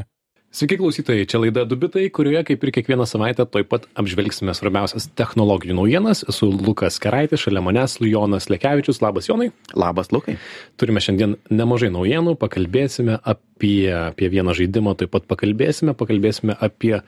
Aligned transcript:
Sveiki 0.56 0.78
klausytojai, 0.80 1.26
čia 1.28 1.42
laida 1.44 1.66
Dubitai, 1.68 2.06
kurioje 2.16 2.46
kaip 2.48 2.62
ir 2.64 2.70
kiekvieną 2.78 3.04
savaitę 3.04 3.44
toj 3.52 3.66
pat 3.68 3.90
apžvelgsime 4.00 4.54
svarbiausias 4.56 5.10
technologijų 5.20 5.76
naujienas. 5.76 6.24
Esu 6.32 6.48
Lukas 6.48 6.96
Keraitis, 7.04 7.42
šalia 7.44 7.60
manęs 7.66 7.98
Lujonas 8.00 8.48
Lekevičius. 8.48 9.02
Labas 9.04 9.28
Jonai. 9.28 9.50
Labas, 9.76 10.14
Lukai. 10.16 10.38
Turime 10.80 11.04
šiandien 11.04 11.36
nemažai 11.52 11.92
naujienų, 11.92 12.38
pakalbėsime 12.40 13.20
apie, 13.20 13.44
apie 13.56 14.30
vieną 14.30 14.54
žaidimą, 14.54 14.96
taip 15.00 15.14
pat 15.16 15.26
pakalbėsime, 15.30 15.96
pakalbėsime 15.96 16.58
apie 16.60 17.00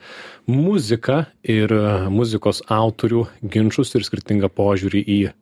muziką 0.48 1.26
ir 1.44 1.72
muzikos 2.08 2.62
autorių 2.72 3.26
ginčius 3.44 3.92
ir 3.94 4.04
skirtingą 4.06 4.48
požiūrį 4.56 5.02
į 5.04 5.18
e, 5.28 5.32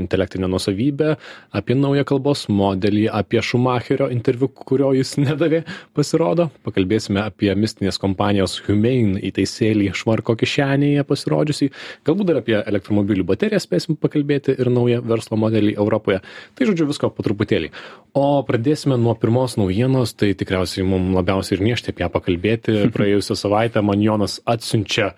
intelektinę 0.00 0.48
nusavybę, 0.48 1.16
apie 1.52 1.76
naują 1.76 2.06
kalbos 2.08 2.46
modelį, 2.48 3.10
apie 3.12 3.42
Schumacherio 3.44 4.08
interviu, 4.08 4.48
kurio 4.48 4.94
jis 4.96 5.18
nedavė, 5.26 5.64
pasirodo. 5.92 6.48
Pakalbėsime 6.64 7.20
apie 7.20 7.52
mistinės 7.60 8.00
kompanijos 8.00 8.56
Humane 8.64 9.20
įteisėlį 9.28 9.90
Švarko 9.92 10.32
kišenėje 10.40 11.04
pasirodžiusi. 11.04 11.70
Galbūt 12.08 12.32
dar 12.32 12.40
apie 12.40 12.56
elektromobilių 12.62 13.28
bateriją 13.34 13.60
spėsim 13.60 14.00
pakalbėti 14.00 14.56
ir 14.56 14.72
naują 14.72 15.04
verslo 15.04 15.36
modelį 15.44 15.76
Europoje. 15.76 16.22
Tai 16.56 16.70
žodžiu 16.72 16.88
visko 16.88 17.12
po 17.12 17.26
truputėlį. 17.26 17.68
O 18.16 18.40
pradėsime 18.48 18.96
nuo 18.96 19.12
pirmos 19.18 19.58
naujienos, 19.60 20.16
tai 20.16 20.32
tikriausiai 20.54 20.86
mums 20.86 21.14
labiausiai 21.16 21.58
ir 21.58 21.64
niešti 21.66 21.90
apie 21.90 22.04
ją 22.04 22.10
pakalbėti. 22.14 22.76
Praėjusią 22.94 23.34
savaitę 23.38 23.82
man 23.82 24.02
Jonas 24.02 24.38
atsiunčia 24.46 25.14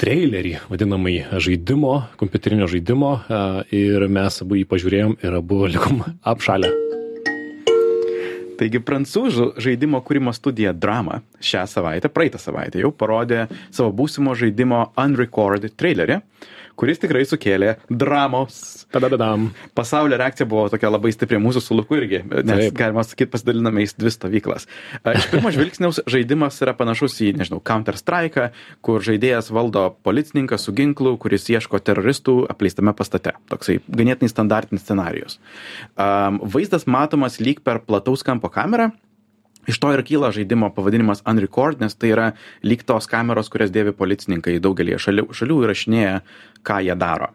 trailerį 0.00 0.60
vadinamąjį 0.70 1.40
žaidimo, 1.42 1.94
kompiuterinio 2.20 2.68
žaidimo 2.70 3.10
a, 3.18 3.40
ir 3.74 4.06
mes 4.08 4.38
abu 4.44 4.60
jį 4.60 4.68
pažiūrėjom 4.70 5.16
ir 5.20 5.36
abu 5.36 5.66
likom 5.66 6.04
apšalę. 6.22 6.70
Taigi 8.60 8.80
prancūzų 8.84 9.54
žaidimo 9.60 10.02
kūrimo 10.04 10.32
studija 10.36 10.72
Drama 10.76 11.22
šią 11.40 11.64
savaitę, 11.68 12.12
praeitą 12.12 12.38
savaitę 12.40 12.80
jau 12.82 12.92
parodė 12.92 13.46
savo 13.72 13.90
būsimo 13.96 14.36
žaidimo 14.36 14.90
Unrecorded 15.00 15.74
trailerį, 15.80 16.20
kuris 16.80 17.00
tikrai 17.02 17.26
sukėlė 17.28 17.74
dramos. 17.90 18.86
Tadadadam. 18.90 19.50
Pasaulio 19.76 20.18
reakcija 20.20 20.48
buvo 20.48 20.66
tokia 20.72 20.90
labai 20.90 21.12
stipri 21.14 21.38
mūsų 21.42 21.62
su 21.62 21.76
Luku 21.76 21.98
irgi, 22.00 22.22
nes 22.24 22.64
Taip. 22.64 22.78
galima 22.78 23.04
sakyti, 23.06 23.30
pasidaliname 23.34 23.84
į 23.84 23.90
dvi 24.00 24.12
stovyklas. 24.14 24.66
Iš 25.04 25.28
pirmo 25.32 25.52
žvilgsniaus 25.54 26.02
žaidimas 26.10 26.58
yra 26.64 26.74
panašus 26.78 27.18
į, 27.26 27.34
nežinau, 27.40 27.60
Counter 27.66 27.98
Strike, 28.00 28.48
kur 28.84 29.04
žaidėjas 29.04 29.52
valdo 29.54 29.86
policininką 30.06 30.58
su 30.60 30.74
ginklu, 30.76 31.14
kuris 31.20 31.46
ieško 31.52 31.82
teroristų 31.84 32.40
apleistame 32.50 32.96
pastate. 32.96 33.36
Toksai 33.52 33.78
ganėtinai 33.86 34.32
standartinis 34.32 34.86
scenarius. 34.86 35.38
Um, 35.94 36.40
vaizdas 36.42 36.88
matomas 36.90 37.38
lyg 37.42 37.62
per 37.66 37.84
plataus 37.86 38.24
kampo 38.26 38.50
kamerą, 38.52 38.90
Iš 39.70 39.78
to 39.82 39.92
ir 39.94 40.02
kyla 40.06 40.32
žaidimo 40.34 40.72
pavadinimas 40.74 41.22
Unrecord, 41.30 41.82
nes 41.82 41.94
tai 41.94 42.14
yra 42.14 42.30
lyg 42.66 42.82
tos 42.86 43.06
kameros, 43.10 43.50
kurias 43.52 43.70
dėvi 43.74 43.94
policininkai 43.96 44.58
daugelį 44.62 44.98
šalių, 44.98 45.28
šalių 45.36 45.60
įrašinėja, 45.66 46.16
ką 46.66 46.80
jie 46.86 46.96
daro. 46.98 47.30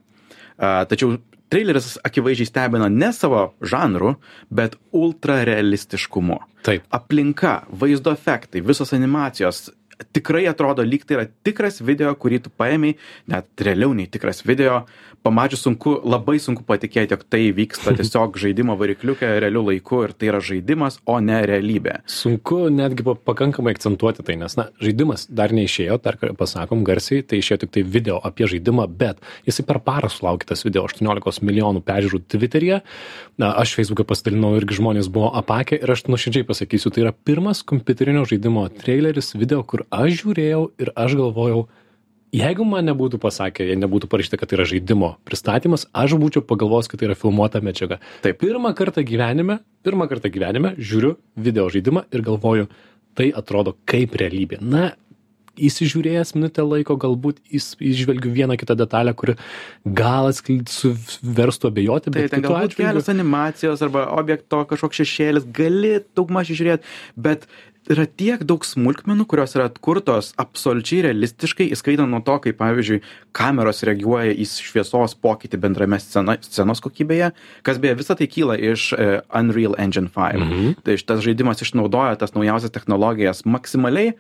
Tačiau 0.60 1.16
traileris 1.52 1.96
akivaizdžiai 2.04 2.50
stebina 2.50 2.90
ne 2.92 3.12
savo 3.16 3.46
žanru, 3.62 4.16
bet 4.50 4.76
ultrarealistiškumu. 4.96 6.40
Taip. 6.66 6.88
Aplinka, 6.98 7.60
vaizdo 7.70 8.12
efektai, 8.16 8.64
visos 8.66 8.94
animacijos 8.98 9.70
tikrai 10.16 10.46
atrodo 10.50 10.86
lyg 10.86 11.06
tai 11.06 11.20
yra 11.20 11.26
tikras 11.46 11.82
video, 11.84 12.14
kurį 12.20 12.46
tu 12.46 12.54
paėmei, 12.54 12.96
net 13.32 13.48
realiau 13.62 13.94
nei 13.96 14.08
tikras 14.12 14.44
video. 14.46 14.84
Pamačius 15.26 15.64
sunku, 15.66 15.96
labai 16.06 16.36
sunku 16.38 16.62
patikėti, 16.68 17.16
jog 17.16 17.24
tai 17.34 17.48
vyksta 17.58 17.94
tiesiog 17.98 18.36
žaidimo 18.38 18.76
varikliukė 18.78 19.32
realiu 19.42 19.64
laiku 19.66 20.04
ir 20.06 20.14
tai 20.14 20.30
yra 20.30 20.42
žaidimas, 20.44 21.00
o 21.10 21.18
ne 21.24 21.40
realybė. 21.50 21.96
Sunku 22.10 22.68
netgi 22.74 23.06
pa- 23.08 23.18
pakankamai 23.32 23.74
akcentuoti 23.74 24.26
tai, 24.28 24.36
nes, 24.42 24.54
na, 24.60 24.68
žaidimas 24.84 25.26
dar 25.34 25.56
neišėjo, 25.56 25.98
dar 26.06 26.20
pasakom 26.38 26.84
garsiai, 26.86 27.24
tai 27.26 27.42
išėjo 27.42 27.64
tik 27.64 27.74
tai 27.74 27.86
video 27.96 28.20
apie 28.22 28.46
žaidimą, 28.52 28.86
bet 29.00 29.24
jisai 29.50 29.66
per 29.66 29.82
parą 29.86 30.12
sulaukė 30.14 30.52
tas 30.52 30.62
video 30.68 30.86
18 30.86 31.42
milijonų 31.42 31.82
peržiūrų 31.88 32.22
Twitter'yje. 32.30 32.84
Na, 33.42 33.50
aš 33.58 33.74
Facebook'e 33.80 34.06
pasidalinau 34.08 34.54
irgi 34.60 34.78
žmonės 34.78 35.10
buvo 35.12 35.32
apakę 35.42 35.82
ir 35.82 35.92
aš 35.92 36.06
nuoširdžiai 36.08 36.46
pasakysiu, 36.48 36.94
tai 36.94 37.08
yra 37.08 37.16
pirmas 37.16 37.66
kompiuterinio 37.68 38.28
žaidimo 38.30 38.68
traileris 38.78 39.34
video, 39.36 39.64
kur 39.66 39.85
aš 39.92 40.22
žiūrėjau 40.22 40.62
ir 40.82 40.94
aš 40.96 41.18
galvojau, 41.22 41.66
Jeigu 42.36 42.66
man 42.68 42.84
nebūtų 42.90 43.16
pasakę, 43.24 43.64
jei 43.64 43.78
nebūtų 43.80 44.10
parašyta, 44.12 44.36
kad 44.36 44.50
tai 44.52 44.58
yra 44.58 44.66
žaidimo 44.68 45.14
pristatymas, 45.28 45.86
aš 45.96 46.18
būčiau 46.20 46.42
pagalvojęs, 46.44 46.90
kad 46.92 47.00
tai 47.00 47.08
yra 47.08 47.16
filmuota 47.16 47.62
medžiaga. 47.64 48.02
Taip. 48.26 48.42
Pirmą 48.42 48.74
kartą 48.76 49.06
gyvenime, 49.08 49.62
pirmą 49.88 50.10
kartą 50.12 50.32
gyvenime 50.34 50.74
žiūriu 50.76 51.14
video 51.40 51.70
žaidimą 51.72 52.04
ir 52.12 52.26
galvoju, 52.26 52.68
tai 53.16 53.30
atrodo 53.40 53.78
kaip 53.88 54.18
realybė. 54.20 54.60
Na, 54.60 54.90
įsižiūrėjęs 55.56 56.34
minutę 56.36 56.66
laiko, 56.68 56.98
galbūt 57.00 57.40
įžvelgiu 57.56 58.34
vieną 58.36 58.58
kitą 58.60 58.76
detalę, 58.80 59.14
kuri 59.16 59.38
gal 59.86 60.28
suverstų 60.36 61.72
abejoti, 61.72 62.12
Tai 62.12 62.18
bet 62.18 62.34
ten 62.34 62.44
kitu 62.44 62.52
galbūt 62.52 62.74
atveju- 62.74 62.90
kelios 62.90 63.08
animacijos 63.14 63.86
arba 63.86 64.10
objekto 64.18 64.66
kažkoks 64.68 65.00
šešėlis, 65.06 65.48
gali 65.56 66.02
daugmaž 66.18 66.52
žiūrėti, 66.52 66.84
bet 67.16 67.48
yra 67.92 68.06
tiek 68.10 68.44
daug 68.48 68.66
smulkmenų, 68.66 69.26
kurios 69.30 69.56
yra 69.58 69.68
atkurtos 69.70 70.32
absoliučiai 70.42 71.06
realistiškai, 71.08 71.68
įskaitant 71.76 72.12
nuo 72.12 72.22
to, 72.26 72.38
kaip 72.44 72.58
pavyzdžiui 72.60 73.02
kameros 73.36 73.84
reaguoja 73.88 74.34
į 74.34 74.48
šviesos 74.50 75.18
pokytį 75.22 75.60
bendrame 75.62 76.00
scena, 76.02 76.38
scenos 76.46 76.84
kokybėje, 76.86 77.32
kas 77.66 77.82
beje 77.84 77.98
visą 78.02 78.18
tai 78.20 78.30
kyla 78.32 78.58
iš 78.74 78.92
e, 78.96 79.10
Unreal 79.38 79.78
Engine 79.82 80.12
5. 80.14 80.42
Mhm. 80.42 80.80
Tai 80.86 80.98
šitas 81.02 81.26
žaidimas 81.26 81.62
išnaudoja 81.66 82.18
tas 82.22 82.36
naujausias 82.38 82.74
technologijas 82.76 83.46
maksimaliai 83.46 84.16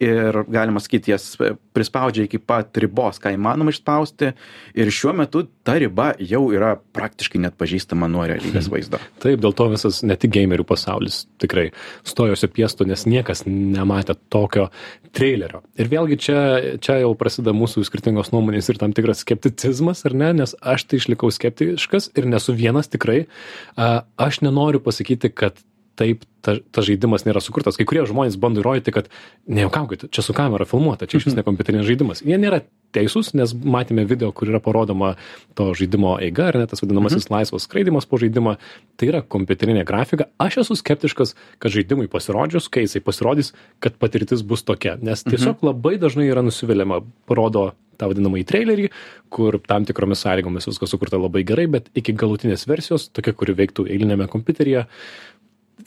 ir 0.00 0.42
galima 0.48 0.80
sakyti, 0.80 1.12
jas 1.12 1.34
prispaudžia 1.76 2.24
iki 2.24 2.40
pat 2.42 2.76
ribos, 2.80 3.20
ką 3.20 3.34
įmanoma 3.36 3.72
išspausti. 3.74 4.32
Ir 4.78 4.90
šiuo 4.94 5.12
metu 5.18 5.44
ta 5.66 5.76
riba 5.80 6.10
jau 6.24 6.46
yra 6.54 6.72
praktiškai 6.96 7.42
net 7.44 7.58
pažįstama 7.60 8.08
nuo 8.10 8.24
realybės 8.28 8.70
vaizdo. 8.72 9.00
Taip, 9.22 9.42
dėl 9.44 9.54
to 9.56 9.68
visas 9.74 10.00
ne 10.06 10.16
tik 10.20 10.32
gamerių 10.34 10.64
pasaulis 10.68 11.22
tikrai 11.42 11.68
stojosi 12.08 12.48
piestu, 12.50 12.88
nes 12.88 13.04
niekas 13.06 13.44
nematė 13.46 14.16
tokio 14.32 14.70
trailerio. 15.16 15.62
Ir 15.80 15.90
vėlgi 15.92 16.20
čia, 16.24 16.40
čia 16.82 17.00
jau 17.02 17.12
prasideda 17.18 17.54
mūsų 17.56 17.84
skirtingos 17.86 18.32
nuomonės 18.34 18.72
ir 18.72 18.80
tam 18.80 18.94
tikras 18.96 19.24
skepticizmas, 19.26 20.04
ar 20.08 20.16
ne, 20.16 20.32
nes 20.42 20.56
aš 20.60 20.88
tai 20.88 21.00
išlikau 21.02 21.32
skeptiškas 21.34 22.12
ir 22.16 22.30
nesu 22.30 22.56
vienas 22.56 22.88
tikrai. 22.90 23.24
Aš 23.76 24.40
nenoriu 24.46 24.80
pasakyti, 24.84 25.32
kad 25.34 25.60
taip 26.00 26.24
ta, 26.44 26.56
ta 26.72 26.84
žaidimas 26.84 27.26
nėra 27.26 27.42
sukurtas. 27.44 27.76
Kai 27.78 27.86
kurie 27.88 28.02
žmonės 28.08 28.38
bando 28.40 28.62
įrodyti, 28.62 28.94
kad 28.94 29.10
nejuokaukit, 29.50 30.08
čia 30.14 30.24
su 30.24 30.34
kamera 30.36 30.66
filmuota, 30.68 31.08
čia 31.10 31.20
iš 31.20 31.28
vis 31.28 31.36
ne 31.36 31.44
kompiuterinis 31.46 31.88
žaidimas. 31.88 32.22
Jie 32.24 32.38
nėra 32.40 32.62
teisūs, 32.96 33.32
nes 33.38 33.52
matėme 33.54 34.06
video, 34.08 34.32
kur 34.34 34.50
yra 34.50 34.62
parodoma 34.64 35.12
to 35.58 35.68
žaidimo 35.78 36.16
eiga, 36.24 36.48
ar 36.50 36.60
ne 36.62 36.68
tas 36.70 36.82
vadinamasis 36.82 37.28
mhm. 37.28 37.36
laisvas 37.36 37.68
skraidimas 37.68 38.08
po 38.08 38.18
žaidimą. 38.22 38.56
Tai 39.00 39.10
yra 39.12 39.20
kompiuterinė 39.22 39.84
grafika. 39.88 40.30
Aš 40.42 40.62
esu 40.64 40.78
skeptiškas, 40.80 41.36
kad 41.62 41.76
žaidimui 41.76 42.08
pasirodžius, 42.12 42.70
kai 42.72 42.86
jisai 42.86 43.04
pasirodys, 43.04 43.52
kad 43.84 44.00
patirtis 44.00 44.42
bus 44.46 44.64
tokia. 44.66 44.96
Nes 45.04 45.22
tiesiog 45.26 45.62
labai 45.66 45.98
dažnai 46.00 46.30
yra 46.32 46.44
nusiviliama, 46.46 47.04
parodo 47.30 47.70
tą 48.00 48.08
vadinamąjį 48.10 48.46
trailerį, 48.48 48.86
kur 49.32 49.58
tam 49.68 49.84
tikromis 49.88 50.22
sąlygomis 50.24 50.68
viskas 50.70 50.92
sukurta 50.94 51.20
labai 51.20 51.42
gerai, 51.46 51.66
bet 51.70 51.90
iki 51.98 52.14
galutinės 52.16 52.64
versijos, 52.70 53.10
tokia, 53.12 53.34
kuri 53.36 53.56
veiktų 53.58 53.84
eilinėme 53.92 54.28
kompiuteryje, 54.32 54.86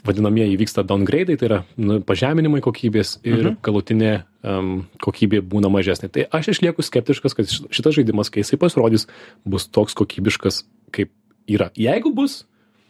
vadinamieji 0.05 0.57
vyksta 0.59 0.83
downgrade'ai, 0.87 1.37
tai 1.39 1.49
yra 1.49 1.59
nu, 1.77 1.99
pažeminimai 2.05 2.61
kokybės 2.65 3.17
ir 3.23 3.39
mhm. 3.39 3.57
galutinė 3.65 4.13
um, 4.41 4.71
kokybė 5.03 5.44
būna 5.45 5.71
mažesnė. 5.73 6.09
Tai 6.13 6.25
aš 6.39 6.53
išlieku 6.56 6.85
skeptiškas, 6.85 7.38
kad 7.38 7.51
šitas 7.51 8.00
žaidimas, 8.00 8.31
kai 8.33 8.44
jisai 8.44 8.59
pasirodys, 8.62 9.07
bus 9.45 9.68
toks 9.69 9.97
kokybiškas, 10.00 10.63
kaip 10.95 11.13
yra. 11.50 11.71
Jeigu 11.79 12.13
bus, 12.15 12.44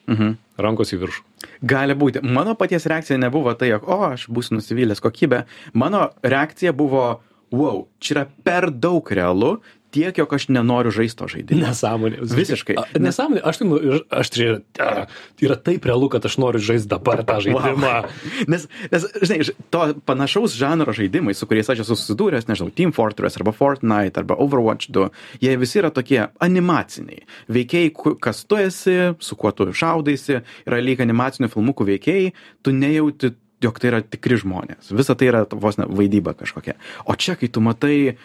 Mhm. 0.07 0.33
rankos 0.59 0.91
į 0.91 0.99
viršų. 0.99 1.21
Gali 1.63 1.95
būti. 1.95 2.21
Mano 2.23 2.55
paties 2.59 2.85
reakcija 2.85 3.17
nebuvo 3.17 3.53
tai, 3.55 3.69
jog, 3.71 3.87
o, 3.87 3.99
aš 4.11 4.27
būsiu 4.27 4.57
nusivylęs 4.57 4.99
kokybę. 4.99 5.45
Mano 5.73 6.09
reakcija 6.23 6.73
buvo, 6.75 7.21
wow, 7.51 7.85
čia 7.99 8.13
yra 8.17 8.25
per 8.43 8.69
daug 8.71 9.07
realu, 9.11 9.61
tiek, 9.93 10.17
jog 10.17 10.33
aš 10.35 10.47
nenoriu 10.53 10.91
žaisti 10.93 11.19
to 11.19 11.27
žaidimo. 11.31 11.61
Nesąmonė. 11.63 12.21
Visiškai. 12.33 12.75
A, 12.79 12.85
Nesąmonė. 13.01 13.43
Aš 13.45 13.61
tai, 13.61 13.67
nu, 13.69 13.79
aš 14.09 14.31
tai, 14.33 14.47
a, 14.81 15.05
tai 15.05 15.47
yra 15.47 15.57
taip 15.69 15.85
realu, 15.89 16.09
kad 16.13 16.25
aš 16.25 16.37
noriu 16.41 16.61
žaisti 16.63 16.89
dabar 16.91 17.23
tą 17.27 17.39
žaidimą. 17.45 17.93
Nes, 18.51 18.65
nes, 18.91 19.05
žinai, 19.21 19.53
to 19.73 19.83
panašaus 20.07 20.55
žanro 20.57 20.93
žaidimai, 20.95 21.35
su 21.37 21.47
kuriais 21.49 21.69
aš 21.71 21.83
esu 21.85 21.97
susidūręs, 21.99 22.47
nežinau, 22.49 22.73
Team 22.75 22.93
Fortress 22.95 23.39
arba 23.39 23.53
Fortnite 23.55 24.19
arba 24.21 24.37
Overwatch 24.41 24.91
2, 24.93 25.07
jie 25.43 25.53
visi 25.61 25.79
yra 25.81 25.93
tokie 25.93 26.19
animaciniai. 26.43 27.23
Veikiai, 27.53 27.93
kas 28.23 28.43
tu 28.49 28.59
esi, 28.59 28.97
su 29.23 29.37
kuo 29.39 29.53
tu 29.55 29.69
šaudaisi, 29.69 30.41
yra 30.67 30.81
lyg 30.83 31.03
animacinių 31.05 31.51
filmukų 31.53 31.87
veikėjai, 31.93 32.33
tu 32.65 32.75
nejauti 32.75 33.33
jog 33.63 33.79
tai 33.79 33.91
yra 33.91 34.01
tikri 34.05 34.37
žmonės. 34.41 34.91
Visa 34.95 35.15
tai 35.17 35.29
yra 35.31 35.43
vos 35.49 35.79
ne 35.79 35.87
vaidyba 35.89 36.35
kažkokia. 36.39 36.75
O 37.09 37.15
čia, 37.15 37.37
kai 37.39 37.49
tu 37.51 37.63
matai 37.63 38.17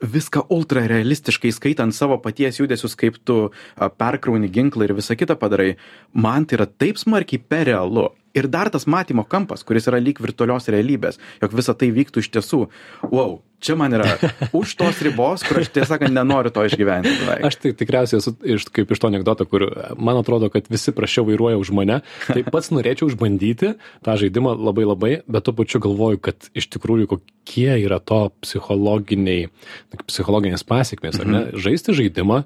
viską 0.00 0.46
ultra 0.54 0.84
realistiškai, 0.90 1.52
skaitant 1.54 1.96
savo 1.96 2.18
paties 2.22 2.60
judesius, 2.60 2.96
kaip 2.98 3.18
tu 3.26 3.48
perkrauni 3.98 4.50
ginklą 4.52 4.88
ir 4.88 4.96
visą 4.96 5.16
kitą 5.18 5.38
padarai, 5.40 5.74
man 6.12 6.46
tai 6.46 6.60
yra 6.60 6.68
taip 6.70 7.00
smarkiai 7.00 7.42
per 7.42 7.66
realu. 7.70 8.10
Ir 8.34 8.48
dar 8.50 8.70
tas 8.74 8.88
matymo 8.90 9.22
kampas, 9.30 9.62
kuris 9.66 9.86
yra 9.90 10.00
lyg 10.02 10.18
virtualios 10.22 10.66
realybės, 10.72 11.20
jog 11.42 11.52
visa 11.54 11.74
tai 11.78 11.92
vyktų 11.94 12.22
iš 12.24 12.30
tiesų. 12.34 12.64
Wow, 13.12 13.36
čia 13.62 13.76
man 13.78 13.94
yra 13.94 14.16
už 14.60 14.74
tos 14.80 14.98
ribos, 15.06 15.44
kur 15.46 15.60
aš 15.62 15.70
tiesą 15.74 15.94
sakant 15.94 16.14
nenoriu 16.16 16.50
to 16.54 16.64
išgyventi. 16.66 17.12
beveik. 17.20 17.44
Aš 17.46 17.58
tai 17.62 17.72
tikriausiai 17.78 18.18
esu 18.18 18.34
iš, 18.56 18.66
kaip 18.74 18.90
iš 18.90 19.02
to 19.02 19.10
anegdoto, 19.10 19.46
kur 19.46 19.66
man 19.94 20.18
atrodo, 20.18 20.50
kad 20.50 20.66
visi 20.72 20.94
prašiau 20.96 21.28
vairuoja 21.28 21.60
už 21.60 21.70
mane. 21.76 22.00
Tai 22.26 22.42
pats 22.54 22.72
norėčiau 22.74 23.12
išbandyti 23.12 23.76
tą 24.04 24.18
žaidimą 24.20 24.56
labai 24.58 24.88
labai, 24.88 25.12
bet 25.30 25.46
tuo 25.46 25.54
pačiu 25.56 25.82
galvoju, 25.84 26.20
kad 26.26 26.50
iš 26.58 26.68
tikrųjų 26.74 27.12
kokie 27.14 27.70
yra 27.84 28.00
to 28.02 28.26
psichologiniai, 28.42 29.48
psichologinės 30.08 30.66
pasiekmės, 30.66 31.22
ar 31.22 31.30
ne? 31.30 31.46
Žaisti 31.54 31.94
žaidimą, 31.96 32.42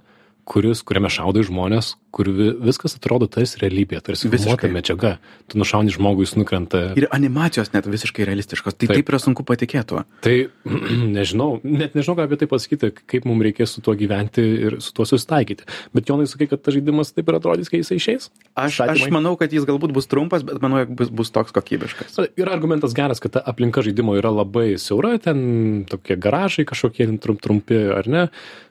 kuris, 0.48 0.80
kuriame 0.86 1.10
šaudai 1.12 1.42
žmonės, 1.44 1.90
kur 2.16 2.24
vi- 2.32 2.54
viskas 2.64 2.94
atrodo 2.96 3.26
tarsi 3.28 3.58
realybė, 3.60 4.00
tarsi 4.00 4.30
Visiškai. 4.32 4.70
medžiaga. 4.72 5.18
Tu 5.48 5.58
nušauni 5.60 5.92
žmogų, 5.92 6.24
jis 6.24 6.32
nukrenta. 6.40 6.80
Ir 6.96 7.06
animacijos 7.12 7.74
net 7.74 7.84
visiškai 7.84 8.24
realistiškos. 8.24 8.72
Tai 8.78 8.88
taip, 8.88 8.96
Taip. 9.04 9.12
yra 9.12 9.18
sunku 9.20 9.44
patikėti. 9.44 10.00
Tai 10.24 10.36
nežinau, 11.18 11.60
net 11.64 11.92
nežinau, 11.98 12.16
ką 12.16 12.24
apie 12.24 12.38
tai 12.40 12.48
pasakyti, 12.48 12.90
kaip 13.06 13.26
mums 13.28 13.44
reikės 13.44 13.74
su 13.76 13.82
tuo 13.84 13.92
gyventi 13.98 14.40
ir 14.68 14.78
su 14.80 14.92
tuo 14.96 15.04
susitaikyti. 15.08 15.68
Bet 15.94 16.08
Jonai, 16.08 16.26
sakai, 16.30 16.48
kad 16.48 16.62
tas 16.64 16.74
žaidimas 16.78 17.12
taip 17.12 17.28
ir 17.28 17.38
atrodys, 17.38 17.68
kai 17.68 17.82
jisai 17.82 17.98
išeis? 18.00 18.30
Aš, 18.56 18.80
aš 18.80 18.98
Statymai? 19.04 19.12
manau, 19.20 19.34
kad 19.38 19.52
jis 19.52 19.68
galbūt 19.68 19.92
bus 19.92 20.08
trumpas, 20.10 20.42
bet 20.48 20.62
manau, 20.64 20.80
jog 20.84 20.94
bus, 20.96 21.12
bus 21.12 21.30
toks 21.34 21.52
kokybiškas. 21.52 22.16
Yra 22.40 22.56
argumentas 22.56 22.96
geras, 22.96 23.20
kad 23.20 23.36
ta 23.36 23.44
aplinka 23.44 23.84
žaidimo 23.84 24.16
yra 24.18 24.32
labai 24.32 24.72
siaura, 24.80 25.18
ten 25.22 25.84
tokie 25.88 26.16
garažai 26.16 26.64
kažkokie 26.68 27.10
trum, 27.20 27.36
trumpi 27.36 27.76
ar 27.92 28.08
ne. 28.08 28.24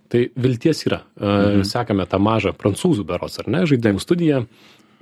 Tai 0.07 0.23
vilties 0.39 0.85
yra. 0.87 1.01
Mhm. 1.19 1.65
Sekame 1.67 2.07
tą 2.07 2.19
mažą 2.23 2.53
prancūzų 2.55 3.05
beros, 3.07 3.39
ar 3.41 3.49
ne, 3.51 3.65
žaidimų 3.67 4.03
studiją 4.03 4.45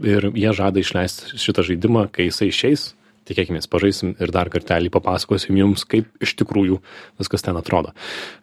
ir 0.04 0.30
jie 0.34 0.54
žada 0.56 0.82
išleisti 0.82 1.40
šitą 1.40 1.66
žaidimą, 1.68 2.08
kai 2.12 2.30
jisai 2.30 2.50
išeis. 2.52 2.94
Tikėkime, 3.26 3.58
pažaisim 3.70 4.14
ir 4.22 4.30
dar 4.34 4.52
kartelį 4.54 4.92
papasakosim 4.94 5.58
jums, 5.58 5.82
kaip 5.90 6.12
iš 6.22 6.36
tikrųjų 6.42 6.78
viskas 7.18 7.46
ten 7.46 7.58
atrodo. 7.58 7.96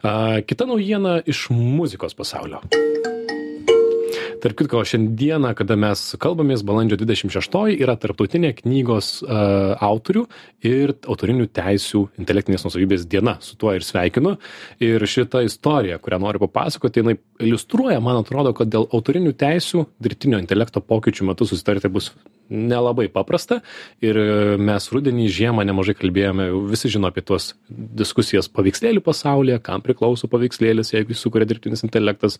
Kita 0.03 0.67
naujiena 0.67 1.21
iš 1.23 1.47
muzikos 1.55 2.17
pasaulio. 2.19 2.59
Tarp 4.43 4.57
kitko, 4.59 4.81
šiandieną, 4.83 5.53
kada 5.55 5.77
mes 5.79 6.01
kalbamės, 6.19 6.65
balandžio 6.67 6.97
26 6.99 7.77
yra 7.77 7.93
tarptautinė 7.95 8.49
knygos 8.57 9.21
uh, 9.23 9.71
autorių 9.79 10.25
ir 10.67 10.91
autorinių 11.07 11.47
teisių 11.55 12.01
intelektinės 12.19 12.65
nusavybės 12.67 13.05
diena. 13.07 13.37
Su 13.39 13.55
tuo 13.55 13.71
ir 13.71 13.87
sveikinu. 13.87 14.33
Ir 14.83 15.07
šitą 15.07 15.45
istoriją, 15.47 15.95
kurią 16.03 16.19
noriu 16.25 16.43
papasakoti, 16.43 16.99
jinai 16.99 17.15
iliustruoja, 17.39 18.03
man 18.03 18.19
atrodo, 18.19 18.51
kad 18.57 18.67
dėl 18.73 18.89
autorinių 18.91 19.31
teisių 19.39 19.85
dirbtinio 20.03 20.43
intelekto 20.43 20.83
pokyčių 20.83 21.31
metu 21.31 21.47
susitarti 21.47 21.87
bus 21.95 22.11
nelabai 22.49 23.07
paprasta. 23.11 23.59
Ir 24.03 24.17
e, 24.19 24.27
mes 24.61 24.87
rudenį, 24.93 25.27
žiemą 25.31 25.65
nemažai 25.67 25.95
kalbėjome, 25.97 26.49
visi 26.71 26.91
žino 26.93 27.09
apie 27.09 27.23
tuos 27.25 27.53
diskusijas 27.69 28.49
paveikslėlių 28.53 29.03
pasaulyje, 29.05 29.59
kam 29.65 29.83
priklauso 29.85 30.29
paveikslėlis, 30.31 30.93
jeigu 30.95 31.15
jis 31.15 31.23
sukuria 31.25 31.47
dirbtinis 31.49 31.85
intelektas, 31.87 32.39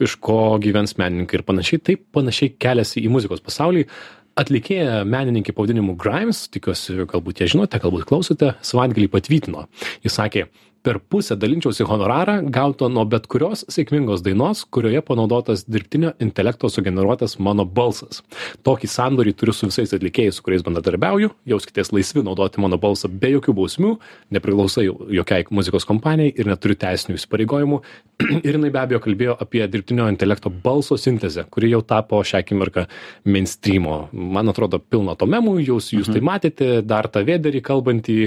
iš 0.00 0.18
ko 0.24 0.56
gyvens 0.62 0.96
menininkai 1.00 1.40
ir 1.40 1.46
panašiai. 1.46 1.82
Taip 1.90 2.04
panašiai 2.16 2.54
keliasi 2.58 3.04
į 3.04 3.12
muzikos 3.14 3.44
pasaulį. 3.44 3.86
Atlikėja 4.34 5.04
menininkė 5.06 5.52
pavadinimu 5.54 5.94
Grimes, 6.00 6.48
tikiuosi, 6.50 7.04
galbūt 7.10 7.44
ją 7.44 7.52
žinote, 7.52 7.78
galbūt 7.78 8.08
klausote, 8.08 8.56
savaitgalį 8.66 9.06
patvirtino. 9.12 9.68
Jis 10.02 10.16
sakė, 10.18 10.48
per 10.84 11.00
pusę 11.00 11.36
dalinčiausi 11.40 11.86
honorarą 11.88 12.34
gautą 12.52 12.90
nuo 12.92 13.06
bet 13.08 13.26
kurios 13.32 13.64
sėkmingos 13.72 14.20
dainos, 14.24 14.66
kurioje 14.68 15.00
panaudotas 15.08 15.64
dirbtinio 15.64 16.12
intelekto 16.20 16.68
sugeneruotas 16.68 17.38
mano 17.40 17.64
balsas. 17.64 18.20
Tokį 18.68 18.90
sandorį 18.92 19.32
turiu 19.40 19.54
su 19.56 19.70
visais 19.70 19.94
atlikėjais, 19.96 20.36
su 20.36 20.44
kuriais 20.44 20.64
bendradarbiauju, 20.66 21.30
jauskitės 21.48 21.92
laisvi 21.96 22.24
naudoti 22.26 22.60
mano 22.60 22.76
balsą 22.80 23.08
be 23.08 23.32
jokių 23.32 23.56
bausmių, 23.56 23.94
nepriklausai 24.36 24.84
jokiai 25.20 25.48
muzikos 25.56 25.88
kompanijai 25.88 26.34
ir 26.36 26.52
neturiu 26.52 26.76
teisinių 26.84 27.16
įsipareigojimų. 27.16 27.80
ir 28.46 28.58
jinai 28.58 28.70
be 28.74 28.80
abejo 28.82 29.00
kalbėjo 29.02 29.38
apie 29.40 29.64
dirbtinio 29.70 30.06
intelekto 30.12 30.52
balso 30.64 30.98
sintezę, 31.00 31.46
kuri 31.50 31.72
jau 31.72 31.80
tapo 31.86 32.20
šią 32.20 32.44
akimirką 32.44 32.84
mainstreamo. 33.24 33.96
Man 34.12 34.52
atrodo, 34.52 34.78
pilna 34.78 35.16
to 35.18 35.28
memų, 35.30 35.56
jūs, 35.64 35.90
jūs 35.96 36.12
tai 36.12 36.22
matėte, 36.24 36.68
dar 36.86 37.08
tą 37.08 37.24
vėderį 37.26 37.64
kalbantį 37.64 38.18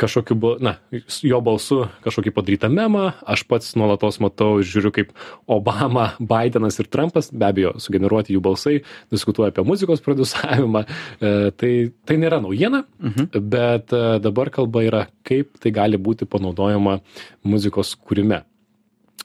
kažkokiu, 0.00 0.36
bu- 0.38 0.56
na, 0.62 0.76
jo 1.22 1.40
balsu 1.44 1.86
kažkokį 2.04 2.32
padarytą 2.34 2.70
memą, 2.72 3.12
aš 3.28 3.44
pats 3.48 3.74
nuolatos 3.78 4.18
matau 4.22 4.60
ir 4.60 4.68
žiūriu, 4.68 4.92
kaip 4.94 5.12
Obama, 5.46 6.12
Bidenas 6.32 6.78
ir 6.82 6.88
Trumpas, 6.92 7.30
be 7.32 7.48
abejo, 7.48 7.74
sugeneruoti 7.82 8.36
jų 8.36 8.42
balsai, 8.44 8.76
diskutuoja 9.12 9.52
apie 9.52 9.64
muzikos 9.66 10.04
produsavimą. 10.04 10.84
E, 11.20 11.34
tai, 11.56 11.72
tai 12.08 12.18
nėra 12.20 12.42
naujiena, 12.44 12.84
mhm. 13.02 13.42
bet 13.52 13.92
e, 13.96 14.04
dabar 14.22 14.52
kalba 14.54 14.86
yra, 14.86 15.04
kaip 15.26 15.58
tai 15.62 15.74
gali 15.74 16.00
būti 16.00 16.28
panaudojama 16.28 17.00
muzikos 17.44 17.96
kūrime. 18.00 18.42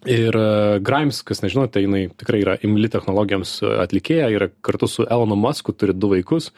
Ir 0.08 0.36
uh, 0.38 0.78
Grimes, 0.80 1.24
kas 1.26 1.42
nežinote, 1.42 1.82
jinai 1.82 2.04
tikrai 2.14 2.44
yra 2.44 2.54
imli 2.64 2.88
technologijoms 2.94 3.56
e, 3.66 3.72
atlikėja 3.82 4.28
ir 4.30 4.46
kartu 4.62 4.88
su 4.88 5.08
Elonu 5.10 5.36
Musku 5.40 5.74
turi 5.74 5.96
du 5.98 6.12
vaikus. 6.14 6.52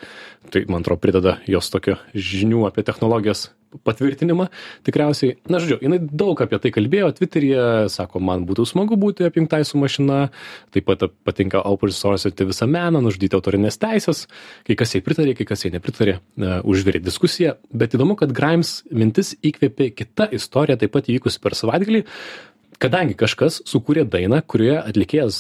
Tai, 0.52 0.66
man 0.68 0.84
atrodo, 0.84 1.00
prideda 1.02 1.38
jos 1.48 1.72
tokio 1.72 1.96
žinių 2.14 2.68
apie 2.68 2.84
technologijas 2.86 3.48
patvirtinimą 3.86 4.48
tikriausiai. 4.88 5.36
Na, 5.50 5.60
žodžiu, 5.62 5.78
jinai 5.84 6.00
daug 6.02 6.40
apie 6.42 6.58
tai 6.62 6.72
kalbėjo 6.74 7.12
Twitter'yje, 7.18 7.66
sako, 7.94 8.22
man 8.24 8.46
būtų 8.50 8.66
smagu 8.70 8.98
būti 9.00 9.28
apjungtai 9.28 9.62
su 9.68 9.80
mašina, 9.82 10.30
taip 10.74 10.88
pat 10.90 11.06
patinka 11.28 11.62
open 11.70 11.94
source 11.94 12.32
visą 12.40 12.68
meną, 12.70 13.04
nužudyti 13.06 13.38
autorinės 13.38 13.80
teisės, 13.82 14.26
kai 14.68 14.78
kas 14.80 14.96
jai 14.96 15.04
pritarė, 15.06 15.36
kai 15.38 15.48
kas 15.50 15.66
jai 15.66 15.74
nepritarė, 15.76 16.18
uh, 16.18 16.60
užvirė 16.66 17.02
diskusiją. 17.06 17.56
Bet 17.70 17.94
įdomu, 17.98 18.18
kad 18.20 18.34
Grimes 18.36 18.80
mintis 18.90 19.36
įkvėpė 19.46 19.92
kita 20.02 20.30
istorija, 20.36 20.80
taip 20.80 20.96
pat 20.96 21.12
įvykusi 21.12 21.42
per 21.44 21.58
savaitgalį, 21.58 22.04
kadangi 22.80 23.16
kažkas 23.20 23.60
sukūrė 23.68 24.06
dainą, 24.10 24.40
kurioje 24.48 24.78
atlikėjas 24.80 25.38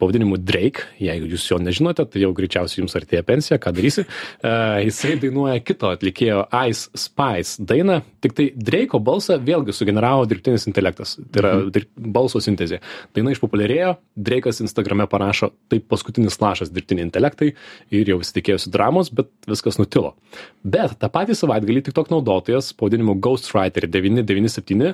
pavadinimu 0.00 0.36
Drake, 0.40 0.84
jeigu 1.00 1.30
jūs 1.32 1.46
jo 1.48 1.58
nežinote, 1.62 2.04
tai 2.08 2.22
jau 2.22 2.32
greičiausiai 2.36 2.82
jums 2.82 2.96
artėja 2.98 3.24
pensija, 3.26 3.58
ką 3.62 3.72
darysi, 3.76 4.04
uh, 4.04 4.78
jisai 4.86 5.16
dainuoja 5.22 5.62
kito 5.64 5.90
atlikėjo 5.92 6.44
Ice 6.68 6.90
Spice 6.98 7.64
dainą, 7.68 8.00
tik 8.24 8.36
tai 8.36 8.48
Drake'o 8.52 9.00
balsą 9.04 9.38
vėlgi 9.42 9.74
sugeneravo 9.76 10.28
dirbtinis 10.28 10.68
intelektas, 10.68 11.16
tai 11.32 11.42
yra 11.42 11.54
mhm. 11.62 11.88
balso 12.12 12.42
sintezė. 12.44 12.82
Daina 13.16 13.32
išpopuliarėjo, 13.34 13.96
Drake'as 14.28 14.62
Instagrame 14.64 15.08
parašo, 15.10 15.52
tai 15.72 15.80
paskutinis 15.80 16.38
lašas 16.42 16.72
dirbtiniai 16.74 17.08
intelektai 17.08 17.52
ir 17.92 18.12
jau 18.12 18.20
visi 18.20 18.36
tikėjosi 18.36 18.72
dramos, 18.72 19.12
bet 19.16 19.32
viskas 19.48 19.80
nutilo. 19.80 20.14
Bet 20.62 20.98
tą 21.00 21.08
patį 21.12 21.36
savaitgalį 21.40 21.88
tik 21.88 21.96
tok 21.96 22.12
naudotojas 22.12 22.72
pavadinimu 22.76 23.16
Ghostwriter 23.22 23.88
997 23.88 24.92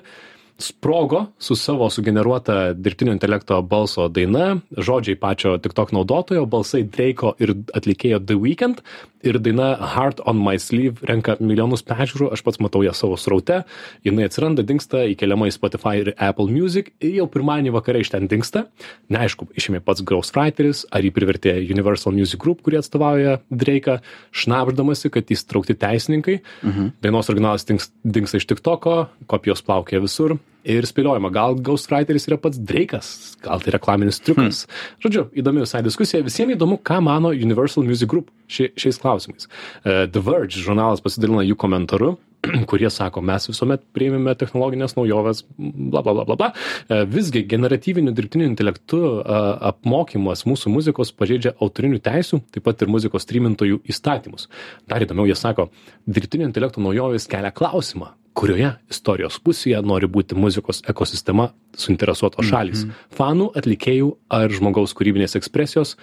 sprogo 0.59 1.27
su 1.39 1.57
savo 1.57 1.91
sugeneruota 1.91 2.73
dirbtinio 2.73 3.13
intelekto 3.15 3.61
balso 3.63 4.09
daina, 4.09 4.57
žodžiai 4.75 5.19
pačio 5.19 5.55
TikTok 5.63 5.93
naudotojo, 5.95 6.47
balsai 6.51 6.83
Drake'o 6.83 7.37
ir 7.39 7.55
atlikėjo 7.79 8.19
The 8.27 8.35
Weeknd 8.35 8.83
ir 9.23 9.39
daina 9.43 9.69
Heart 9.95 10.21
on 10.27 10.41
My 10.43 10.59
Sleeve 10.59 11.07
renka 11.07 11.37
milijonus 11.39 11.85
peržiūrų, 11.87 12.33
aš 12.35 12.43
pats 12.47 12.61
matau 12.63 12.83
ją 12.83 12.95
savo 12.95 13.15
sraute, 13.19 13.61
jinai 14.07 14.27
atsiranda, 14.27 14.65
dinksta, 14.67 15.05
įkeliama 15.15 15.49
į 15.51 15.55
Spotify 15.55 16.03
ir 16.03 16.13
Apple 16.17 16.51
Music 16.51 16.91
ir 16.99 17.21
jau 17.21 17.29
pirmąjį 17.31 17.75
vakarą 17.75 18.03
iš 18.03 18.13
ten 18.15 18.29
dinksta. 18.31 18.67
Neaišku, 19.15 19.51
išėmė 19.59 19.83
pats 19.87 20.03
Ghostwriteris, 20.07 20.85
ar 20.91 21.07
jį 21.07 21.15
privertė 21.15 21.55
Universal 21.63 22.19
Music 22.19 22.43
Group, 22.43 22.63
kurie 22.67 22.83
atstovauja 22.83 23.39
Drake'ą, 23.51 24.01
šnapždamasi, 24.35 25.15
kad 25.15 25.31
įstraukti 25.35 25.79
teisininkai. 25.79 26.41
Mhm. 26.67 26.93
Dainos 27.03 27.31
originalas 27.31 27.67
dings- 27.67 27.91
dingsta 28.03 28.43
iš 28.43 28.51
TikToko, 28.51 29.07
kopijos 29.31 29.63
plaukia 29.63 30.03
visur 30.03 30.39
ir 30.67 30.87
spėliojama, 30.89 31.31
gal 31.35 31.59
Ghostwriteris 31.65 32.29
yra 32.31 32.39
pats 32.41 32.59
Drake'as, 32.59 33.11
gal 33.45 33.63
tai 33.63 33.75
reklaminis 33.75 34.23
triukas. 34.25 34.65
Hmm. 34.67 35.03
Žodžiu, 35.05 35.27
įdomi 35.43 35.65
visai 35.65 35.83
diskusija, 35.87 36.25
visiems 36.27 36.57
įdomu, 36.57 36.81
ką 36.83 37.01
mano 37.05 37.35
Universal 37.35 37.87
Music 37.87 38.11
Group 38.11 38.33
ši, 38.51 38.73
šiais 38.79 39.01
klausimais. 39.03 39.49
Uh, 39.85 40.07
The 40.11 40.23
Verge 40.25 40.59
žurnalas 40.59 41.05
pasidalino 41.05 41.45
jų 41.47 41.59
komentaru, 41.61 42.17
kurie 42.71 42.91
sako, 42.93 43.23
mes 43.25 43.49
visuomet 43.51 43.83
priėmėme 43.97 44.35
technologinės 44.39 44.95
naujoves, 44.99 45.45
bla 45.59 46.03
bla 46.05 46.15
bla 46.15 46.27
bla 46.29 46.37
bla. 46.39 46.51
E, 46.87 47.01
Visgi 47.11 47.43
generatyviniu 47.51 48.15
dirbtiniu 48.15 48.47
intelektu 48.49 49.01
a, 49.19 49.41
apmokymas 49.73 50.45
mūsų 50.49 50.73
muzikos 50.75 51.13
pažeidžia 51.19 51.57
autorinių 51.59 52.01
teisų, 52.05 52.43
taip 52.55 52.67
pat 52.69 52.85
ir 52.85 52.93
muzikos 52.95 53.27
streamintojų 53.27 53.83
įstatymus. 53.91 54.49
Dar 54.91 55.05
įdomiau, 55.05 55.27
jie 55.29 55.39
sako, 55.39 55.69
dirbtinio 56.07 56.49
intelekto 56.49 56.83
naujovės 56.85 57.27
kelia 57.31 57.51
klausimą, 57.55 58.13
kurioje 58.39 58.71
istorijos 58.93 59.41
pusėje 59.43 59.81
nori 59.83 60.07
būti 60.07 60.37
muzikos 60.39 60.83
ekosistema 60.91 61.51
suinteresuotos 61.77 62.47
šalys 62.47 62.85
mm 62.85 62.91
-hmm.- 62.91 63.09
fanų, 63.19 63.51
atlikėjų 63.59 64.13
ar 64.31 64.51
žmogaus 64.51 64.95
kūrybinės 64.95 65.37
ekspresijos, 65.41 65.97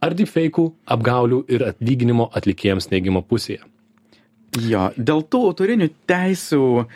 ar 0.00 0.14
deepfake'ų, 0.14 0.72
apgaulių 0.86 1.44
ir 1.48 1.64
atlyginimo 1.72 2.30
atlikėjams 2.34 2.90
neigimo 2.90 3.22
pusėje. 3.22 3.60
Jo, 4.58 4.90
dėl 4.98 5.22
tų 5.30 5.40
autorinių 5.50 5.90
teisių 6.10 6.86